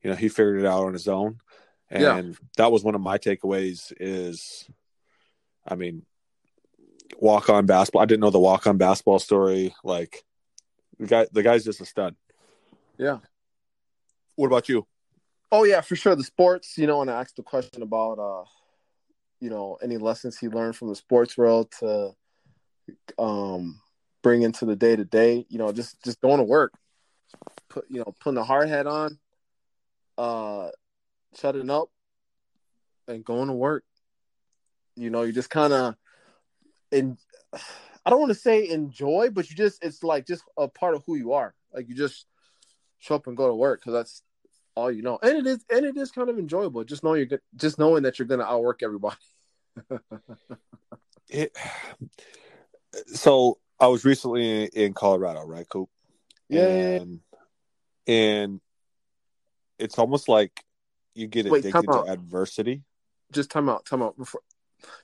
[0.04, 1.40] You know, he figured it out on his own,
[1.90, 2.34] and Yeah.
[2.58, 3.92] that was one of my takeaways.
[4.00, 4.70] Is,
[5.68, 6.06] I mean,
[7.18, 8.02] walk on basketball.
[8.02, 9.74] I didn't know the walk on basketball story.
[9.84, 10.24] Like
[11.00, 12.16] the guy, the guy's just a stud.
[12.98, 13.20] Yeah.
[14.36, 14.86] What about you?
[15.52, 16.16] Oh yeah, for sure.
[16.16, 18.44] The sports, you know, and I asked the question about uh,
[19.40, 22.12] you know, any lessons he learned from the sports world to
[23.18, 23.82] um
[24.22, 26.74] bring into the day to day, you know, just just going to work.
[27.70, 29.18] Put you know, putting a hard hat on,
[30.18, 30.70] uh
[31.36, 31.90] shutting up
[33.08, 33.84] and going to work.
[34.96, 35.98] You know, you just kinda
[36.92, 37.18] in
[38.06, 41.04] I don't want to say enjoy, but you just it's like just a part of
[41.06, 41.54] who you are.
[41.74, 42.26] Like you just
[43.00, 44.24] show up and go to work because that's
[44.80, 46.84] all you know, and it is and it is kind of enjoyable.
[46.84, 49.18] Just knowing you're good, just knowing that you're going to outwork everybody.
[51.32, 51.56] It,
[53.14, 55.90] so I was recently in Colorado, right, Coop?
[56.50, 56.68] Yeah.
[56.68, 57.20] And,
[58.08, 58.62] and
[59.78, 60.64] it's almost like
[61.14, 62.06] you get Wait, addicted time out.
[62.08, 62.82] to adversity.
[63.32, 64.18] Just time out, time out.
[64.18, 64.42] Before,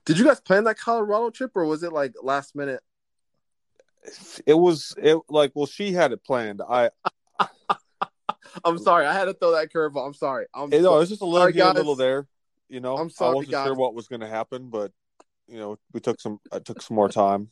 [0.06, 2.82] did you guys plan that Colorado trip, or was it like last minute?
[4.46, 6.62] It was it like well, she had it planned.
[6.68, 6.90] I
[8.64, 10.06] I'm sorry, I had to throw that curveball.
[10.06, 10.46] I'm sorry.
[10.54, 12.28] I'm you know, so- it was just a little Sorry, here, a little there.
[12.70, 13.68] You know, I'm sorry, I wasn't guys.
[13.68, 14.92] sure what was going to happen, but
[15.48, 16.40] you know, we took some.
[16.52, 17.52] I took some more time.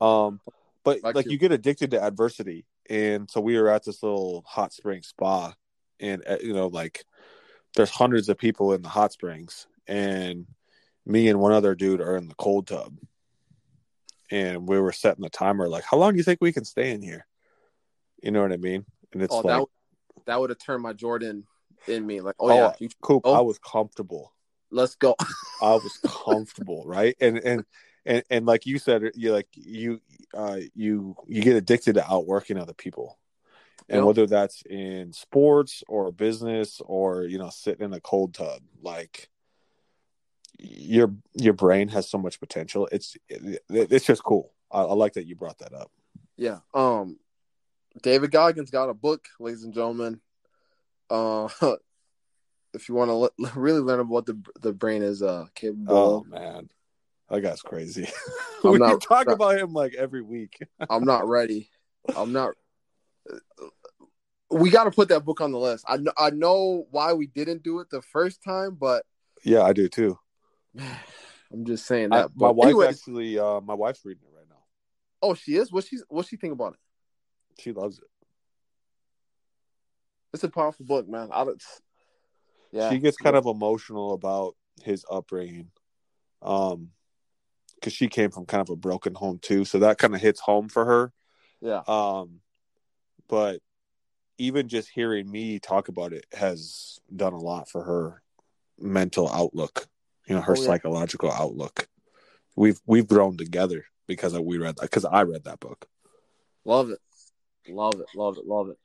[0.00, 0.40] Um,
[0.84, 1.32] but Like like you.
[1.32, 5.54] you get addicted to adversity, and so we were at this little hot spring spa,
[5.98, 7.04] and uh, you know, like
[7.74, 10.46] there's hundreds of people in the hot springs, and
[11.04, 12.96] me and one other dude are in the cold tub,
[14.30, 15.68] and we were setting the timer.
[15.68, 17.26] Like, how long do you think we can stay in here?
[18.22, 18.84] You know what I mean?
[19.12, 19.64] And it's oh, like,
[20.28, 21.46] that would- have turned my Jordan
[21.86, 22.20] in me.
[22.20, 23.34] Like, oh, Oh, yeah, you, Coop, oh.
[23.34, 24.32] I was comfortable.
[24.70, 25.16] let's go.
[25.62, 27.16] I was comfortable, right?
[27.20, 27.64] And and
[28.04, 30.00] and and like you said, you like you
[30.34, 33.18] uh you you get addicted to outworking other people.
[33.88, 34.04] And Yep.
[34.04, 39.30] whether that's in sports or business or you know sitting in a cold tub, like
[40.58, 42.88] your your brain has so much potential.
[42.92, 44.52] It's it, it's just cool.
[44.70, 45.90] I, I like that you brought that up.
[46.36, 46.58] Yeah.
[46.74, 47.18] Um,
[48.02, 50.20] David Goggins got a book, ladies and gentlemen.
[51.10, 51.48] Uh,
[52.74, 55.96] if you want to le- really learn about what the the brain is uh capable
[55.96, 56.68] Oh of, man,
[57.30, 58.08] that guy's crazy.
[58.64, 60.58] We not- talk not- about him like every week.
[60.90, 61.70] I'm not ready.
[62.16, 62.54] I'm not.
[64.50, 65.84] We got to put that book on the list.
[65.86, 69.04] I know, I know why we didn't do it the first time, but
[69.44, 70.18] Yeah, I do too.
[70.78, 72.30] I'm just saying I- that.
[72.34, 74.62] my book- wife Anyways, actually, uh, my wife's reading it right now.
[75.22, 75.70] oh, she is.
[75.70, 76.78] What she what she think about it?
[77.58, 78.04] She loves it.
[80.34, 81.30] It's a powerful book, man.
[81.32, 81.62] I don't.
[82.70, 85.70] Yeah, she gets kind of emotional about his upbringing
[86.42, 86.90] um
[87.74, 90.40] because she came from kind of a broken home too so that kind of hits
[90.40, 91.12] home for her
[91.60, 91.82] yeah.
[91.88, 92.40] um
[93.28, 93.60] but
[94.38, 98.22] even just hearing me talk about it has done a lot for her
[98.78, 99.86] mental outlook
[100.26, 100.66] you know her Oh, yeah.
[100.66, 101.88] psychological outlook
[102.56, 105.88] we've we've grown together because we read that because i read that book
[106.64, 107.00] Love it.
[107.70, 108.06] Love it.
[108.14, 108.46] Love it.
[108.46, 108.78] Love it.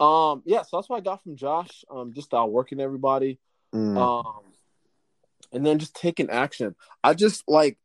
[0.00, 1.84] Um, yeah, so that's what I got from Josh.
[1.90, 3.38] Um, just outworking everybody.
[3.74, 3.96] Mm.
[3.96, 4.42] Um
[5.52, 6.74] and then just taking action.
[7.04, 7.78] I just like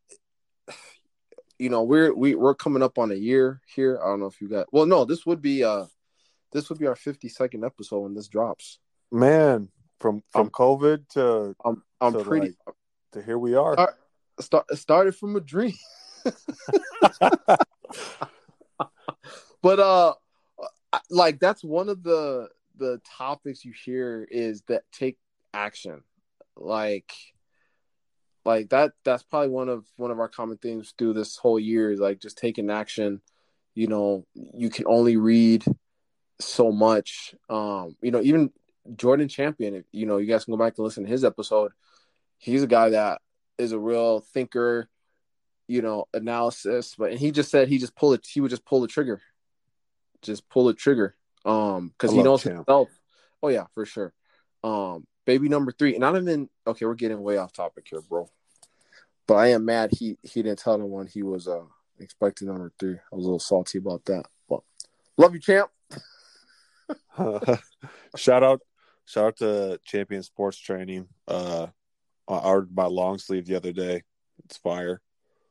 [1.57, 3.99] you know, we're we, we're coming up on a year here.
[4.03, 5.85] I don't know if you got well no, this would be uh
[6.53, 8.79] this would be our fifty second episode when this drops.
[9.11, 12.55] man from from Um, covid to I'm I'm So, pretty
[13.13, 13.87] to here we are Uh,
[14.41, 15.73] start started from a dream.
[19.61, 20.13] but uh
[21.09, 25.17] like that's one of the the topics you hear is that take
[25.53, 26.03] action.
[26.55, 27.11] Like
[28.43, 31.91] like that that's probably one of one of our common themes through this whole year
[31.91, 33.21] is like just taking action.
[33.73, 35.65] You know you can only read
[36.39, 37.35] so much.
[37.49, 38.51] Um you know even
[38.95, 41.71] jordan champion you know you guys can go back and listen to his episode.
[42.37, 43.21] He's a guy that
[43.57, 44.89] is a real thinker
[45.67, 48.65] you know analysis but and he just said he just pull it he would just
[48.65, 49.19] pull the trigger
[50.21, 52.55] just pull the trigger um because he knows Champ.
[52.55, 52.89] himself.
[53.43, 54.13] Oh yeah for sure.
[54.63, 58.29] Um baby number three and not even okay we're getting way off topic here bro.
[59.27, 61.63] But i am mad he he didn't tell anyone he was uh
[61.99, 62.95] expecting number three.
[62.95, 64.61] I was a little salty about that but
[65.17, 65.69] love you champ.
[68.15, 68.61] Shout out
[69.05, 71.07] shout out to champion sports training.
[71.27, 71.67] Uh
[72.27, 74.03] i ordered my long sleeve the other day.
[74.45, 74.99] It's fire.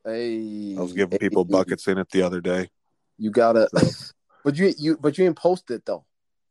[0.03, 0.75] Hey.
[0.77, 2.69] I was giving people hey, buckets in it the other day.
[3.17, 4.11] You gotta So-
[4.45, 6.05] but you you but you ain't post it though.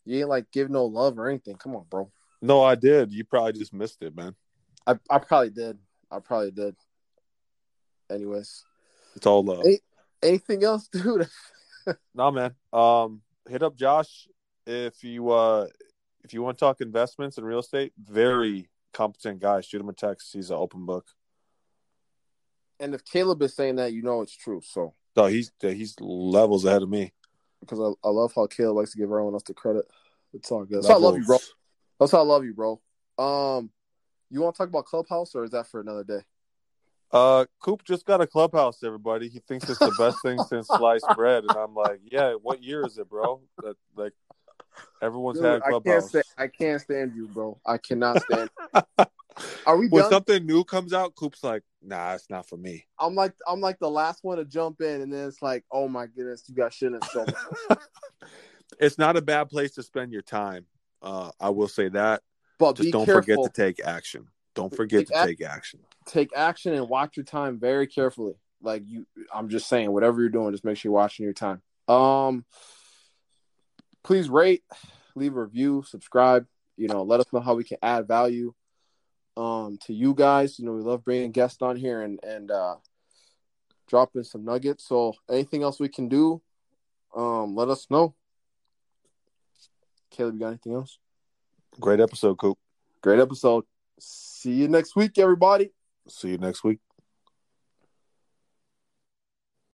[0.04, 1.54] You ain't like give no love or anything.
[1.54, 2.10] Come on bro.
[2.42, 3.12] No i did.
[3.12, 4.34] You probably just missed it man.
[4.86, 5.78] I, I probably did.
[6.10, 6.74] I probably did.
[8.10, 8.64] Anyways,
[9.14, 9.62] it's all love.
[9.64, 9.78] Hey.
[10.22, 11.28] anything else, dude?
[12.14, 12.54] no man.
[12.72, 14.26] Um hit up josh
[14.66, 15.68] if you uh
[16.24, 17.92] if you want to talk investments and real estate.
[17.96, 19.60] Very competent guy.
[19.60, 20.32] Shoot him a text.
[20.32, 21.06] He's an open book.
[22.80, 24.62] And if Caleb is saying that, you know it's true.
[24.64, 24.94] So.
[25.16, 27.12] No he's he's levels ahead of me
[27.66, 29.84] because I, I love how Caleb likes to give everyone else the credit.
[30.32, 30.78] It's all good.
[30.78, 31.38] That's why I love you, bro.
[32.00, 32.80] That's how I love you, bro.
[33.18, 33.70] Um,
[34.30, 36.20] you want to talk about Clubhouse or is that for another day?
[37.12, 38.82] Uh, Coop just got a clubhouse.
[38.82, 42.32] Everybody, he thinks it's the best thing since sliced bread, and I'm like, yeah.
[42.32, 43.40] What year is it, bro?
[43.62, 44.12] That like
[45.00, 46.08] everyone's Dude, had I can't clubhouse.
[46.08, 46.24] stand.
[46.36, 47.60] I can't stand you, bro.
[47.64, 48.50] I cannot stand.
[49.66, 50.10] Are we when done?
[50.10, 52.86] something new comes out, Coop's like, nah, it's not for me.
[52.98, 55.88] I'm like I'm like the last one to jump in, and then it's like, oh
[55.88, 57.26] my goodness, you got shit in so
[58.78, 60.66] it's not a bad place to spend your time.
[61.02, 62.22] Uh, I will say that.
[62.58, 63.22] But Just don't careful.
[63.22, 64.28] forget to take action.
[64.54, 65.80] Don't forget Take to ac- take action.
[66.06, 68.34] take action and watch your time very carefully.
[68.62, 71.60] Like you, I'm just saying, whatever you're doing, just make sure you're watching your time.
[71.88, 72.44] Um,
[74.04, 74.62] please rate,
[75.14, 76.46] leave a review, subscribe.
[76.76, 78.54] You know, let us know how we can add value
[79.36, 80.58] um to you guys.
[80.58, 82.76] You know, we love bringing guests on here and and uh
[83.86, 84.86] dropping some nuggets.
[84.86, 86.40] So anything else we can do,
[87.14, 88.14] um, let us know.
[90.10, 90.98] Caleb, you got anything else?
[91.80, 92.58] Great episode, Coop.
[93.02, 93.64] Great episode.
[93.98, 95.72] See you next week, everybody.
[96.08, 96.83] See you next week.